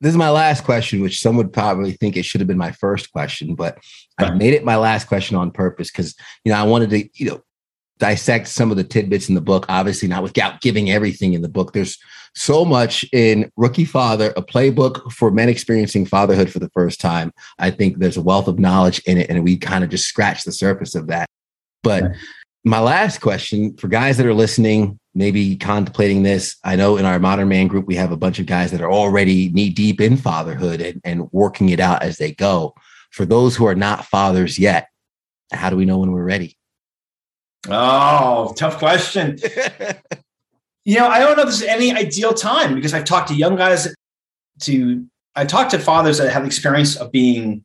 This 0.00 0.10
is 0.10 0.16
my 0.16 0.30
last 0.30 0.64
question, 0.64 1.00
which 1.00 1.20
some 1.20 1.36
would 1.36 1.52
probably 1.52 1.92
think 1.92 2.16
it 2.16 2.24
should 2.24 2.40
have 2.40 2.48
been 2.48 2.58
my 2.58 2.72
first 2.72 3.10
question, 3.12 3.54
but 3.54 3.78
I 4.16 4.26
uh-huh. 4.26 4.36
made 4.36 4.54
it 4.54 4.64
my 4.64 4.76
last 4.76 5.08
question 5.08 5.36
on 5.36 5.50
purpose 5.50 5.90
because 5.90 6.14
you 6.44 6.52
know 6.52 6.58
I 6.58 6.62
wanted 6.62 6.90
to 6.90 7.08
you 7.14 7.30
know 7.30 7.42
dissect 7.98 8.46
some 8.46 8.70
of 8.70 8.76
the 8.76 8.84
tidbits 8.84 9.28
in 9.28 9.34
the 9.34 9.40
book. 9.40 9.66
Obviously, 9.68 10.06
not 10.06 10.22
without 10.22 10.60
giving 10.60 10.88
everything 10.90 11.32
in 11.32 11.42
the 11.42 11.48
book. 11.48 11.72
There's 11.72 11.98
so 12.36 12.64
much 12.64 13.04
in 13.12 13.50
Rookie 13.56 13.84
Father, 13.84 14.32
a 14.36 14.42
playbook 14.42 15.10
for 15.10 15.32
men 15.32 15.48
experiencing 15.48 16.06
fatherhood 16.06 16.50
for 16.50 16.60
the 16.60 16.70
first 16.70 17.00
time. 17.00 17.32
I 17.58 17.72
think 17.72 17.98
there's 17.98 18.16
a 18.16 18.22
wealth 18.22 18.46
of 18.46 18.60
knowledge 18.60 19.00
in 19.00 19.18
it, 19.18 19.28
and 19.28 19.42
we 19.42 19.56
kind 19.56 19.82
of 19.82 19.90
just 19.90 20.06
scratch 20.06 20.44
the 20.44 20.52
surface 20.52 20.94
of 20.94 21.08
that. 21.08 21.28
But. 21.82 22.12
My 22.64 22.80
last 22.80 23.20
question 23.20 23.76
for 23.76 23.88
guys 23.88 24.16
that 24.16 24.26
are 24.26 24.34
listening, 24.34 24.98
maybe 25.14 25.56
contemplating 25.56 26.22
this, 26.22 26.56
I 26.64 26.76
know 26.76 26.96
in 26.96 27.04
our 27.04 27.18
modern 27.18 27.48
man 27.48 27.66
group, 27.66 27.86
we 27.86 27.96
have 27.96 28.12
a 28.12 28.16
bunch 28.16 28.38
of 28.38 28.46
guys 28.46 28.70
that 28.72 28.80
are 28.80 28.90
already 28.90 29.48
knee 29.50 29.70
deep 29.70 30.00
in 30.00 30.16
fatherhood 30.16 30.80
and, 30.80 31.00
and 31.04 31.30
working 31.32 31.68
it 31.68 31.80
out 31.80 32.02
as 32.02 32.18
they 32.18 32.32
go. 32.32 32.74
For 33.10 33.24
those 33.24 33.56
who 33.56 33.66
are 33.66 33.74
not 33.74 34.04
fathers 34.04 34.58
yet, 34.58 34.88
how 35.52 35.70
do 35.70 35.76
we 35.76 35.86
know 35.86 35.98
when 35.98 36.12
we're 36.12 36.24
ready? 36.24 36.58
Oh, 37.68 38.52
tough 38.56 38.78
question. 38.78 39.38
you 40.84 40.98
know, 40.98 41.08
I 41.08 41.20
don't 41.20 41.36
know 41.36 41.42
if 41.42 41.48
there's 41.48 41.62
any 41.62 41.92
ideal 41.92 42.34
time 42.34 42.74
because 42.74 42.94
I've 42.94 43.04
talked 43.04 43.28
to 43.28 43.34
young 43.34 43.56
guys 43.56 43.92
to 44.62 45.06
I've 45.34 45.48
talked 45.48 45.70
to 45.70 45.78
fathers 45.78 46.18
that 46.18 46.32
have 46.32 46.44
experience 46.44 46.96
of 46.96 47.12
being 47.12 47.64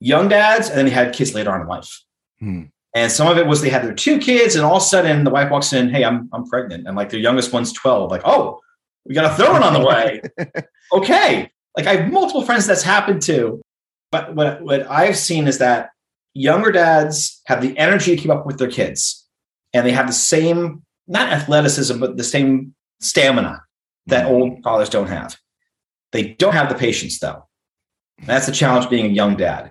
young 0.00 0.28
dads 0.28 0.68
and 0.68 0.78
then 0.78 0.84
they 0.86 0.90
had 0.90 1.14
kids 1.14 1.34
later 1.34 1.52
on 1.52 1.62
in 1.62 1.66
life. 1.66 2.02
Hmm. 2.38 2.62
And 2.94 3.12
some 3.12 3.28
of 3.28 3.38
it 3.38 3.46
was 3.46 3.62
they 3.62 3.70
had 3.70 3.84
their 3.84 3.94
two 3.94 4.18
kids, 4.18 4.56
and 4.56 4.64
all 4.64 4.76
of 4.76 4.82
a 4.82 4.86
sudden 4.86 5.24
the 5.24 5.30
wife 5.30 5.50
walks 5.50 5.72
in, 5.72 5.90
hey, 5.90 6.04
I'm 6.04 6.28
I'm 6.32 6.44
pregnant. 6.44 6.86
And 6.86 6.96
like 6.96 7.10
their 7.10 7.20
youngest 7.20 7.52
one's 7.52 7.72
12. 7.72 8.10
Like, 8.10 8.22
oh, 8.24 8.60
we 9.04 9.14
got 9.14 9.30
a 9.30 9.34
third 9.34 9.52
one 9.52 9.62
on 9.62 9.72
the 9.72 9.86
way. 9.86 10.22
okay. 10.92 11.50
Like 11.76 11.86
I 11.86 11.96
have 11.96 12.12
multiple 12.12 12.42
friends 12.42 12.66
that's 12.66 12.82
happened 12.82 13.22
to. 13.22 13.60
But 14.10 14.34
what, 14.34 14.60
what 14.62 14.90
I've 14.90 15.16
seen 15.16 15.46
is 15.46 15.58
that 15.58 15.90
younger 16.34 16.72
dads 16.72 17.40
have 17.46 17.62
the 17.62 17.76
energy 17.78 18.14
to 18.14 18.20
keep 18.20 18.30
up 18.30 18.44
with 18.44 18.58
their 18.58 18.70
kids. 18.70 19.26
And 19.72 19.86
they 19.86 19.92
have 19.92 20.08
the 20.08 20.12
same, 20.12 20.82
not 21.06 21.32
athleticism, 21.32 21.98
but 22.00 22.16
the 22.16 22.24
same 22.24 22.74
stamina 23.00 23.62
that 24.06 24.26
mm-hmm. 24.26 24.34
old 24.34 24.62
fathers 24.62 24.88
don't 24.88 25.06
have. 25.06 25.36
They 26.12 26.34
don't 26.34 26.54
have 26.54 26.68
the 26.68 26.74
patience 26.74 27.20
though. 27.20 27.46
That's 28.26 28.46
the 28.46 28.52
challenge 28.52 28.90
being 28.90 29.06
a 29.06 29.14
young 29.14 29.36
dad. 29.36 29.70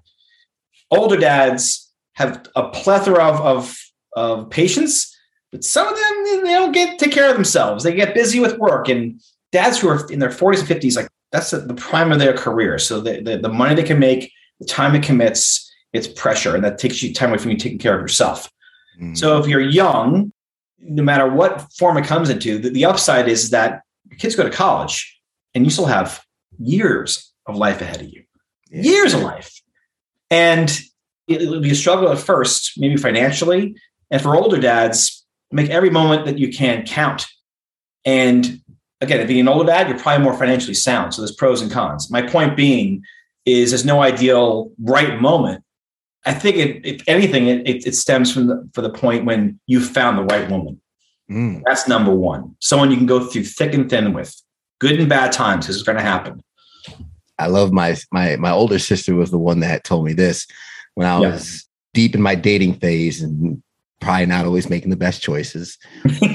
Older 0.89 1.17
dads 1.17 1.88
have 2.19 2.45
a 2.55 2.69
plethora 2.69 3.23
of, 3.23 3.41
of, 3.41 3.77
of 4.13 4.49
patience, 4.49 5.15
but 5.51 5.63
some 5.63 5.88
of 5.88 5.95
them 5.95 6.43
they 6.43 6.53
don't 6.53 6.73
get 6.73 6.99
take 6.99 7.13
care 7.13 7.29
of 7.29 7.36
themselves. 7.36 7.84
They 7.84 7.95
get 7.95 8.13
busy 8.13 8.39
with 8.39 8.58
work, 8.58 8.89
and 8.89 9.19
dads 9.51 9.79
who 9.79 9.88
are 9.88 10.05
in 10.12 10.19
their 10.19 10.29
40s 10.29 10.60
and 10.60 10.67
50s, 10.67 10.95
like 10.95 11.08
that's 11.32 11.51
the 11.51 11.73
prime 11.75 12.12
of 12.12 12.19
their 12.19 12.34
career. 12.34 12.77
So 12.77 12.99
the, 12.99 13.21
the, 13.21 13.38
the 13.38 13.49
money 13.49 13.73
they 13.73 13.84
can 13.84 13.99
make, 13.99 14.32
the 14.60 14.65
time 14.65 14.95
it 14.95 15.03
commits, 15.03 15.71
it's 15.93 16.08
pressure, 16.08 16.55
and 16.55 16.63
that 16.63 16.77
takes 16.77 17.01
you 17.01 17.13
time 17.13 17.29
away 17.29 17.38
from 17.38 17.51
you 17.51 17.58
taking 17.58 17.79
care 17.79 17.95
of 17.95 18.01
yourself. 18.01 18.51
Mm-hmm. 18.99 19.15
So 19.15 19.39
if 19.39 19.47
you're 19.47 19.62
young, 19.62 20.34
no 20.79 21.03
matter 21.03 21.27
what 21.27 21.71
form 21.73 21.97
it 21.97 22.05
comes 22.05 22.29
into, 22.29 22.58
the, 22.58 22.69
the 22.69 22.86
upside 22.86 23.27
is 23.27 23.49
that 23.51 23.82
your 24.10 24.17
kids 24.17 24.36
go 24.36 24.43
to 24.43 24.49
college, 24.49 25.19
and 25.55 25.63
you 25.63 25.71
still 25.71 25.86
have 25.86 26.21
years 26.60 27.32
of 27.45 27.55
life 27.55 27.82
ahead 27.82 28.01
of 28.01 28.10
you, 28.10 28.23
yeah. 28.69 28.82
years 28.82 29.13
of 29.13 29.21
life. 29.21 29.62
And 30.29 30.79
it'll 31.30 31.60
be 31.60 31.72
a 31.72 31.76
struggle 31.76 32.12
at 32.12 32.18
first, 32.18 32.74
maybe 32.78 32.98
financially. 32.98 33.76
And 34.12 34.22
for 34.22 34.36
older 34.36 34.60
dads, 34.60 35.26
make 35.52 35.70
every 35.70 35.89
moment 35.89 36.26
that 36.26 36.38
you 36.38 36.52
can 36.52 36.86
count. 36.86 37.26
And 38.06 38.62
again, 39.02 39.26
being 39.28 39.42
an 39.42 39.48
older 39.48 39.68
dad, 39.68 39.88
you're 39.88 40.00
probably 40.00 40.24
more 40.24 40.38
financially 40.38 40.74
sound. 40.74 41.13
So 41.13 41.22
there's 41.22 41.36
pros 41.36 41.62
and 41.62 41.72
cons. 41.72 42.10
My 42.12 42.22
point 42.22 42.58
being 42.58 43.04
is 43.46 43.72
there's 43.72 43.86
no 43.86 44.02
ideal 44.02 44.72
right 44.82 45.20
moment. 45.22 45.63
I 46.26 46.34
think 46.34 46.58
it, 46.58 46.86
if 46.86 47.02
anything, 47.08 47.48
it, 47.48 47.68
it, 47.68 47.88
it 47.88 47.96
stems 47.96 48.34
from 48.34 48.48
the, 48.48 48.70
for 48.74 48.82
the 48.82 48.89
point 48.89 49.26
when 49.26 49.60
you 49.68 49.82
found 49.82 50.18
the 50.18 50.24
right 50.24 50.50
woman. 50.50 50.82
Mm. 51.30 51.62
That's 51.65 51.88
number 51.88 52.13
one. 52.13 52.56
Someone 52.60 52.92
you 52.92 52.98
can 52.98 53.06
go 53.06 53.26
through 53.26 53.44
thick 53.44 53.74
and 53.74 53.89
thin 53.89 54.13
with, 54.13 54.36
good 54.80 55.00
and 55.00 55.08
bad 55.08 55.32
times, 55.32 55.68
This 55.68 55.76
is 55.76 55.84
going 55.84 55.98
to 55.98 56.04
happen. 56.04 56.44
I 57.38 57.48
love 57.48 57.72
my 57.72 57.96
my 58.12 58.36
my 58.36 58.52
older 58.52 58.80
sister 58.80 59.15
was 59.15 59.32
the 59.32 59.38
one 59.38 59.62
that 59.62 59.86
told 59.86 60.06
me 60.06 60.12
this 60.12 60.46
when 61.00 61.08
I 61.08 61.22
yeah. 61.22 61.32
was 61.32 61.66
deep 61.94 62.14
in 62.14 62.22
my 62.22 62.36
dating 62.36 62.74
phase 62.74 63.22
and 63.22 63.64
probably 64.02 64.26
not 64.26 64.44
always 64.44 64.70
making 64.70 64.90
the 64.90 64.98
best 64.98 65.22
choices. 65.22 65.78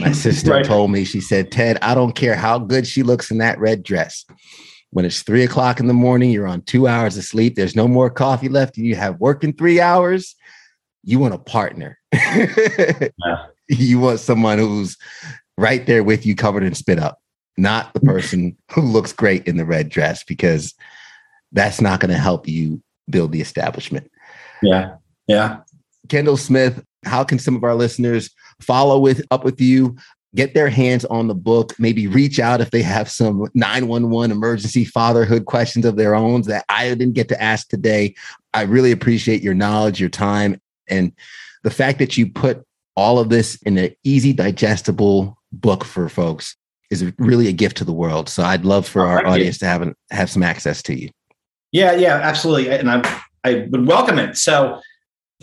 My 0.01 0.13
sister 0.13 0.53
right. 0.53 0.65
told 0.65 0.91
me, 0.91 1.05
she 1.05 1.21
said, 1.21 1.53
Ted, 1.53 1.77
I 1.83 1.95
don't 1.95 2.15
care 2.15 2.35
how 2.35 2.59
good 2.59 2.87
she 2.87 3.03
looks 3.03 3.31
in 3.31 3.37
that 3.39 3.59
red 3.59 3.83
dress. 3.83 4.25
When 4.89 5.05
it's 5.05 5.21
three 5.21 5.45
o'clock 5.45 5.81
in 5.81 5.87
the 5.87 5.93
morning, 5.93 6.31
you're 6.31 6.47
on 6.47 6.63
two 6.63 6.89
hours 6.89 7.19
of 7.19 7.25
sleep, 7.25 7.57
there's 7.57 7.77
no 7.77 7.87
more 7.87 8.09
coffee 8.09 8.49
left, 8.49 8.79
and 8.79 8.87
you 8.87 8.97
have 8.97 9.21
work 9.21 9.45
in 9.45 9.53
three 9.53 9.83
hours. 9.83 10.35
You 11.03 11.19
want 11.19 11.35
a 11.35 11.39
partner. 11.39 11.99
yeah. 12.15 13.09
You 13.69 14.01
want 14.01 14.21
someone 14.21 14.57
who's 14.57 14.97
right 15.59 15.85
there 15.85 16.03
with 16.03 16.25
you, 16.25 16.35
covered 16.35 16.63
in 16.63 16.75
spit 16.75 16.99
up, 16.99 17.19
not 17.59 17.93
the 17.93 18.01
person 18.01 18.57
who 18.73 18.81
looks 18.81 19.13
great 19.13 19.47
in 19.47 19.59
the 19.59 19.67
red 19.67 19.91
dress, 19.91 20.25
because 20.25 20.73
that's 21.53 21.83
not 21.83 22.01
going 22.01 22.13
to 22.13 22.19
help 22.19 22.49
you 22.49 22.83
build 23.11 23.33
the 23.33 23.43
establishment. 23.43 24.11
Yeah. 24.63 24.97
Yeah. 25.27 25.61
Kendall 26.09 26.37
Smith, 26.37 26.85
how 27.05 27.25
can 27.25 27.39
some 27.39 27.57
of 27.57 27.65
our 27.65 27.75
listeners 27.75 28.31
follow 28.61 28.99
with 28.99 29.25
up 29.31 29.45
with 29.45 29.61
you, 29.61 29.97
get 30.35 30.55
their 30.55 30.69
hands 30.69 31.05
on 31.07 31.29
the 31.29 31.35
book, 31.35 31.73
maybe 31.79 32.07
reach 32.07 32.39
out 32.39 32.61
if 32.61 32.71
they 32.71 32.83
have 32.83 33.09
some 33.11 33.49
911 33.55 34.31
emergency 34.31 34.85
fatherhood 34.85 35.47
questions 35.47 35.85
of 35.85 35.97
their 35.97 36.15
own 36.15 36.43
that 36.43 36.65
I 36.69 36.89
didn't 36.89 37.13
get 37.13 37.29
to 37.29 37.43
ask 37.43 37.69
today. 37.69 38.15
I 38.53 38.63
really 38.63 38.93
appreciate 38.93 39.43
your 39.43 39.55
knowledge, 39.55 40.01
your 40.01 40.09
time, 40.09 40.61
and 40.89 41.13
the 41.63 41.71
fact 41.71 41.99
that 41.99 42.19
you 42.19 42.31
put 42.31 42.65
all 42.97 43.19
of 43.19 43.29
this 43.29 43.57
in 43.63 43.79
an 43.79 43.95
easy, 44.05 44.33
digestible 44.33 45.37
book 45.53 45.85
for 45.85 46.09
folks 46.09 46.57
is 46.91 47.13
really 47.19 47.49
a 47.49 47.53
gift 47.53 47.77
to 47.79 47.85
the 47.85 47.93
world. 47.93 48.29
So 48.29 48.43
I'd 48.43 48.65
love 48.65 48.87
for 48.87 49.03
oh, 49.03 49.09
our 49.09 49.27
audience 49.27 49.59
to 49.59 49.67
have 49.67 49.83
an, 49.83 49.95
have 50.11 50.31
some 50.31 50.43
access 50.43 50.83
to 50.85 50.99
you. 50.99 51.11
Yeah, 51.73 51.95
yeah, 51.95 52.21
absolutely. 52.23 52.71
And 52.71 52.91
I'm 52.91 53.03
I 53.45 53.69
would 53.71 53.87
welcome 53.87 54.19
it. 54.19 54.37
So, 54.37 54.81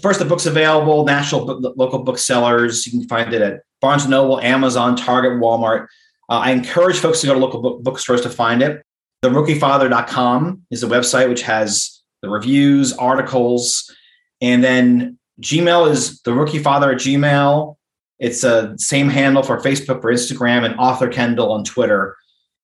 first, 0.01 0.19
the 0.19 0.25
book's 0.25 0.45
available, 0.45 1.05
national 1.05 1.45
book, 1.45 1.73
local 1.77 1.99
booksellers. 1.99 2.85
You 2.85 2.99
can 2.99 3.07
find 3.07 3.33
it 3.33 3.41
at 3.41 3.61
Barnes 3.79 4.07
& 4.07 4.09
Noble, 4.09 4.39
Amazon, 4.41 4.95
Target, 4.95 5.41
Walmart. 5.41 5.87
Uh, 6.29 6.39
I 6.39 6.51
encourage 6.51 6.97
folks 6.97 7.21
to 7.21 7.27
go 7.27 7.33
to 7.33 7.39
local 7.39 7.61
book, 7.61 7.83
bookstores 7.83 8.21
to 8.21 8.29
find 8.29 8.61
it. 8.61 8.83
TheRookieFather.com 9.23 10.63
is 10.71 10.81
the 10.81 10.87
website 10.87 11.29
which 11.29 11.43
has 11.43 12.01
the 12.21 12.29
reviews, 12.29 12.93
articles, 12.93 13.93
and 14.41 14.63
then 14.63 15.19
Gmail 15.41 15.89
is 15.89 16.21
the 16.21 16.31
rookiefather 16.31 16.93
at 16.93 16.99
Gmail. 16.99 17.75
It's 18.19 18.43
a 18.43 18.77
same 18.77 19.09
handle 19.09 19.43
for 19.43 19.59
Facebook, 19.59 20.01
for 20.01 20.13
Instagram, 20.13 20.63
and 20.65 20.75
Author 20.79 21.07
Kendall 21.07 21.51
on 21.51 21.63
Twitter. 21.63 22.15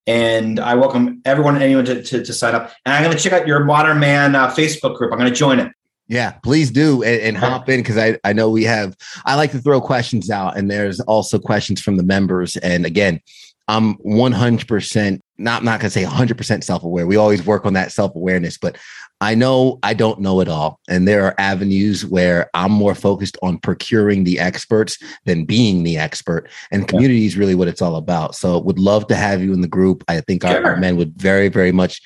And 0.08 0.60
I 0.60 0.76
welcome 0.76 1.22
everyone, 1.26 1.56
and 1.56 1.64
anyone 1.64 1.86
to, 1.86 2.02
to, 2.02 2.24
to 2.24 2.34
sign 2.34 2.56
up. 2.56 2.72
And 2.86 2.96
I'm 2.96 3.04
going 3.04 3.16
to 3.16 3.22
check 3.22 3.34
out 3.34 3.46
your 3.46 3.66
Modern 3.66 4.00
Man 4.00 4.36
uh, 4.36 4.50
Facebook 4.50 4.96
group. 4.96 5.12
I'm 5.12 5.20
going 5.20 5.30
to 5.30 5.36
join 5.36 5.60
it. 5.60 5.72
Yeah, 6.08 6.32
please 6.44 6.72
do 6.72 7.04
and, 7.04 7.22
and 7.22 7.38
hop 7.38 7.68
in 7.68 7.82
because 7.82 7.98
I, 7.98 8.18
I 8.24 8.32
know 8.32 8.50
we 8.50 8.64
have, 8.64 8.96
I 9.26 9.36
like 9.36 9.52
to 9.52 9.60
throw 9.60 9.82
questions 9.82 10.30
out 10.30 10.58
and 10.58 10.72
there's 10.72 11.02
also 11.02 11.38
questions 11.38 11.82
from 11.82 11.98
the 11.98 12.04
members. 12.04 12.56
And 12.58 12.86
again, 12.86 13.20
I'm 13.68 13.96
100% 13.96 15.20
not, 15.38 15.64
not 15.64 15.80
going 15.80 15.90
to 15.90 16.00
say 16.00 16.04
100% 16.04 16.64
self 16.64 16.84
aware. 16.84 17.06
We 17.06 17.18
always 17.18 17.46
work 17.46 17.66
on 17.66 17.74
that 17.74 17.92
self 17.92 18.16
awareness, 18.16 18.58
but 18.58 18.78
I 19.20 19.34
know 19.34 19.80
I 19.82 19.94
don't 19.94 20.20
know 20.20 20.42
it 20.42 20.48
all. 20.48 20.80
And 20.88 21.08
there 21.08 21.26
are 21.26 21.34
avenues 21.40 22.06
where 22.06 22.50
I'm 22.54 22.72
more 22.72 22.94
focused 22.94 23.36
on 23.42 23.58
procuring 23.58 24.24
the 24.24 24.40
experts 24.40 24.98
than 25.26 25.46
being 25.46 25.84
the 25.84 25.98
expert. 25.98 26.50
And 26.72 26.88
community 26.88 27.26
is 27.26 27.36
really 27.36 27.56
what 27.56 27.68
it's 27.68 27.82
all 27.82 27.96
about. 27.96 28.36
So 28.36 28.60
would 28.60 28.78
love 28.78 29.08
to 29.08 29.16
have 29.16 29.42
you 29.42 29.54
in 29.54 29.62
the 29.62 29.68
group. 29.68 30.04
I 30.08 30.22
think 30.22 30.46
our, 30.46 30.64
our 30.64 30.78
men 30.78 30.98
would 30.98 31.14
very, 31.16 31.50
very 31.50 31.72
much 31.72 32.00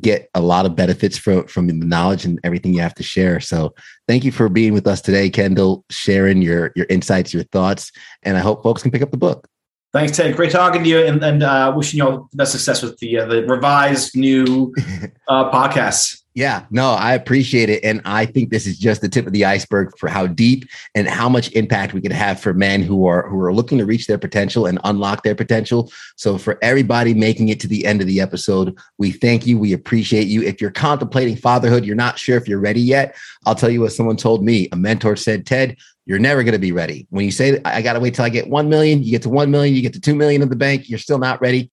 get 0.00 0.30
a 0.34 0.40
lot 0.40 0.64
of 0.64 0.76
benefits 0.76 1.18
from, 1.18 1.46
from 1.48 1.66
the 1.66 1.72
knowledge 1.72 2.24
and 2.24 2.38
everything 2.44 2.72
you 2.72 2.80
have 2.80 2.94
to 2.94 3.02
share. 3.02 3.40
So 3.40 3.74
thank 4.06 4.24
you 4.24 4.30
for 4.30 4.48
being 4.48 4.74
with 4.74 4.86
us 4.86 5.00
today, 5.00 5.30
Kendall, 5.30 5.84
sharing 5.90 6.40
your, 6.40 6.72
your 6.76 6.86
insights, 6.88 7.34
your 7.34 7.44
thoughts. 7.44 7.90
And 8.22 8.36
I 8.36 8.40
hope 8.40 8.62
folks 8.62 8.82
can 8.82 8.92
pick 8.92 9.02
up 9.02 9.10
the 9.10 9.16
book. 9.16 9.48
Thanks, 9.92 10.16
Ted. 10.16 10.34
Great 10.34 10.50
talking 10.50 10.82
to 10.82 10.88
you, 10.88 11.06
and, 11.06 11.22
and 11.22 11.44
uh, 11.44 11.72
wishing 11.74 11.98
you 11.98 12.04
all 12.04 12.28
the 12.32 12.36
best 12.36 12.50
success 12.50 12.82
with 12.82 12.98
the 12.98 13.16
uh, 13.16 13.26
the 13.26 13.46
revised 13.46 14.16
new 14.16 14.74
uh, 15.28 15.52
podcast. 15.52 16.23
Yeah, 16.34 16.66
no, 16.68 16.90
I 16.90 17.14
appreciate 17.14 17.70
it. 17.70 17.84
And 17.84 18.02
I 18.04 18.26
think 18.26 18.50
this 18.50 18.66
is 18.66 18.76
just 18.76 19.00
the 19.00 19.08
tip 19.08 19.24
of 19.24 19.32
the 19.32 19.44
iceberg 19.44 19.96
for 19.96 20.08
how 20.08 20.26
deep 20.26 20.68
and 20.96 21.06
how 21.06 21.28
much 21.28 21.52
impact 21.52 21.94
we 21.94 22.00
could 22.00 22.10
have 22.10 22.40
for 22.40 22.52
men 22.52 22.82
who 22.82 23.06
are 23.06 23.28
who 23.28 23.40
are 23.40 23.54
looking 23.54 23.78
to 23.78 23.86
reach 23.86 24.08
their 24.08 24.18
potential 24.18 24.66
and 24.66 24.80
unlock 24.82 25.22
their 25.22 25.36
potential. 25.36 25.92
So 26.16 26.36
for 26.36 26.58
everybody 26.60 27.14
making 27.14 27.50
it 27.50 27.60
to 27.60 27.68
the 27.68 27.86
end 27.86 28.00
of 28.00 28.08
the 28.08 28.20
episode, 28.20 28.76
we 28.98 29.12
thank 29.12 29.46
you. 29.46 29.58
We 29.58 29.74
appreciate 29.74 30.26
you. 30.26 30.42
If 30.42 30.60
you're 30.60 30.72
contemplating 30.72 31.36
fatherhood, 31.36 31.84
you're 31.84 31.94
not 31.94 32.18
sure 32.18 32.36
if 32.36 32.48
you're 32.48 32.58
ready 32.58 32.80
yet. 32.80 33.14
I'll 33.46 33.54
tell 33.54 33.70
you 33.70 33.82
what 33.82 33.92
someone 33.92 34.16
told 34.16 34.44
me. 34.44 34.68
A 34.72 34.76
mentor 34.76 35.14
said, 35.14 35.46
Ted, 35.46 35.76
you're 36.04 36.18
never 36.18 36.42
going 36.42 36.52
to 36.52 36.58
be 36.58 36.72
ready. 36.72 37.06
When 37.10 37.24
you 37.24 37.30
say 37.30 37.60
I 37.64 37.80
got 37.80 37.92
to 37.92 38.00
wait 38.00 38.14
till 38.14 38.24
I 38.24 38.28
get 38.28 38.48
1 38.48 38.68
million, 38.68 39.04
you 39.04 39.12
get 39.12 39.22
to 39.22 39.30
1 39.30 39.52
million, 39.52 39.72
you 39.72 39.82
get 39.82 39.92
to 39.92 40.00
2 40.00 40.16
million 40.16 40.42
in 40.42 40.48
the 40.48 40.56
bank, 40.56 40.88
you're 40.88 40.98
still 40.98 41.18
not 41.18 41.40
ready 41.40 41.70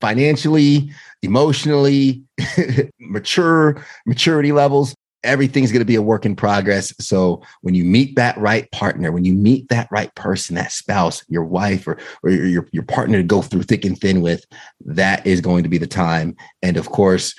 financially, 0.00 0.90
emotionally, 1.22 2.22
mature, 3.00 3.84
maturity 4.06 4.52
levels. 4.52 4.94
Everything's 5.24 5.72
going 5.72 5.80
to 5.80 5.86
be 5.86 5.96
a 5.96 6.02
work 6.02 6.24
in 6.24 6.36
progress. 6.36 6.94
So 7.00 7.42
when 7.62 7.74
you 7.74 7.84
meet 7.84 8.14
that 8.16 8.38
right 8.38 8.70
partner, 8.70 9.10
when 9.10 9.24
you 9.24 9.34
meet 9.34 9.68
that 9.68 9.88
right 9.90 10.14
person, 10.14 10.54
that 10.54 10.70
spouse, 10.70 11.24
your 11.28 11.44
wife, 11.44 11.88
or, 11.88 11.98
or 12.22 12.30
your, 12.30 12.68
your 12.70 12.84
partner 12.84 13.18
to 13.18 13.24
go 13.24 13.42
through 13.42 13.64
thick 13.64 13.84
and 13.84 13.98
thin 13.98 14.20
with, 14.20 14.46
that 14.84 15.26
is 15.26 15.40
going 15.40 15.64
to 15.64 15.68
be 15.68 15.78
the 15.78 15.88
time. 15.88 16.36
And 16.62 16.76
of 16.76 16.90
course, 16.90 17.34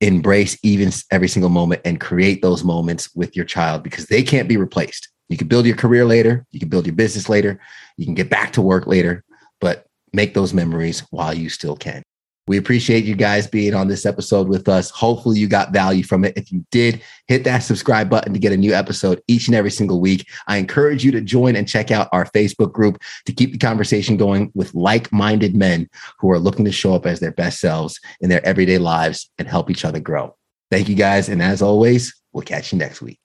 embrace 0.00 0.58
even 0.62 0.90
every 1.10 1.28
single 1.28 1.50
moment 1.50 1.82
and 1.84 2.00
create 2.00 2.40
those 2.40 2.64
moments 2.64 3.14
with 3.14 3.36
your 3.36 3.44
child 3.44 3.82
because 3.82 4.06
they 4.06 4.22
can't 4.22 4.48
be 4.48 4.56
replaced. 4.56 5.08
You 5.28 5.36
can 5.36 5.46
build 5.46 5.66
your 5.66 5.76
career 5.76 6.06
later, 6.06 6.46
you 6.50 6.58
can 6.58 6.70
build 6.70 6.86
your 6.86 6.96
business 6.96 7.28
later, 7.28 7.60
you 7.96 8.06
can 8.06 8.14
get 8.14 8.30
back 8.30 8.52
to 8.54 8.62
work 8.62 8.86
later, 8.86 9.24
but 9.60 9.86
make 10.12 10.34
those 10.34 10.54
memories 10.54 11.00
while 11.10 11.34
you 11.34 11.48
still 11.48 11.76
can. 11.76 12.02
We 12.50 12.56
appreciate 12.56 13.04
you 13.04 13.14
guys 13.14 13.46
being 13.46 13.74
on 13.74 13.86
this 13.86 14.04
episode 14.04 14.48
with 14.48 14.68
us. 14.68 14.90
Hopefully, 14.90 15.38
you 15.38 15.46
got 15.46 15.72
value 15.72 16.02
from 16.02 16.24
it. 16.24 16.36
If 16.36 16.50
you 16.50 16.64
did, 16.72 17.00
hit 17.28 17.44
that 17.44 17.60
subscribe 17.60 18.10
button 18.10 18.32
to 18.32 18.40
get 18.40 18.52
a 18.52 18.56
new 18.56 18.74
episode 18.74 19.22
each 19.28 19.46
and 19.46 19.54
every 19.54 19.70
single 19.70 20.00
week. 20.00 20.28
I 20.48 20.56
encourage 20.56 21.04
you 21.04 21.12
to 21.12 21.20
join 21.20 21.54
and 21.54 21.68
check 21.68 21.92
out 21.92 22.08
our 22.10 22.24
Facebook 22.24 22.72
group 22.72 23.00
to 23.26 23.32
keep 23.32 23.52
the 23.52 23.58
conversation 23.58 24.16
going 24.16 24.50
with 24.54 24.74
like 24.74 25.12
minded 25.12 25.54
men 25.54 25.88
who 26.18 26.28
are 26.32 26.40
looking 26.40 26.64
to 26.64 26.72
show 26.72 26.92
up 26.92 27.06
as 27.06 27.20
their 27.20 27.30
best 27.30 27.60
selves 27.60 28.00
in 28.20 28.30
their 28.30 28.44
everyday 28.44 28.78
lives 28.78 29.30
and 29.38 29.46
help 29.46 29.70
each 29.70 29.84
other 29.84 30.00
grow. 30.00 30.34
Thank 30.72 30.88
you 30.88 30.96
guys. 30.96 31.28
And 31.28 31.40
as 31.40 31.62
always, 31.62 32.20
we'll 32.32 32.42
catch 32.42 32.72
you 32.72 32.78
next 32.78 33.00
week. 33.00 33.20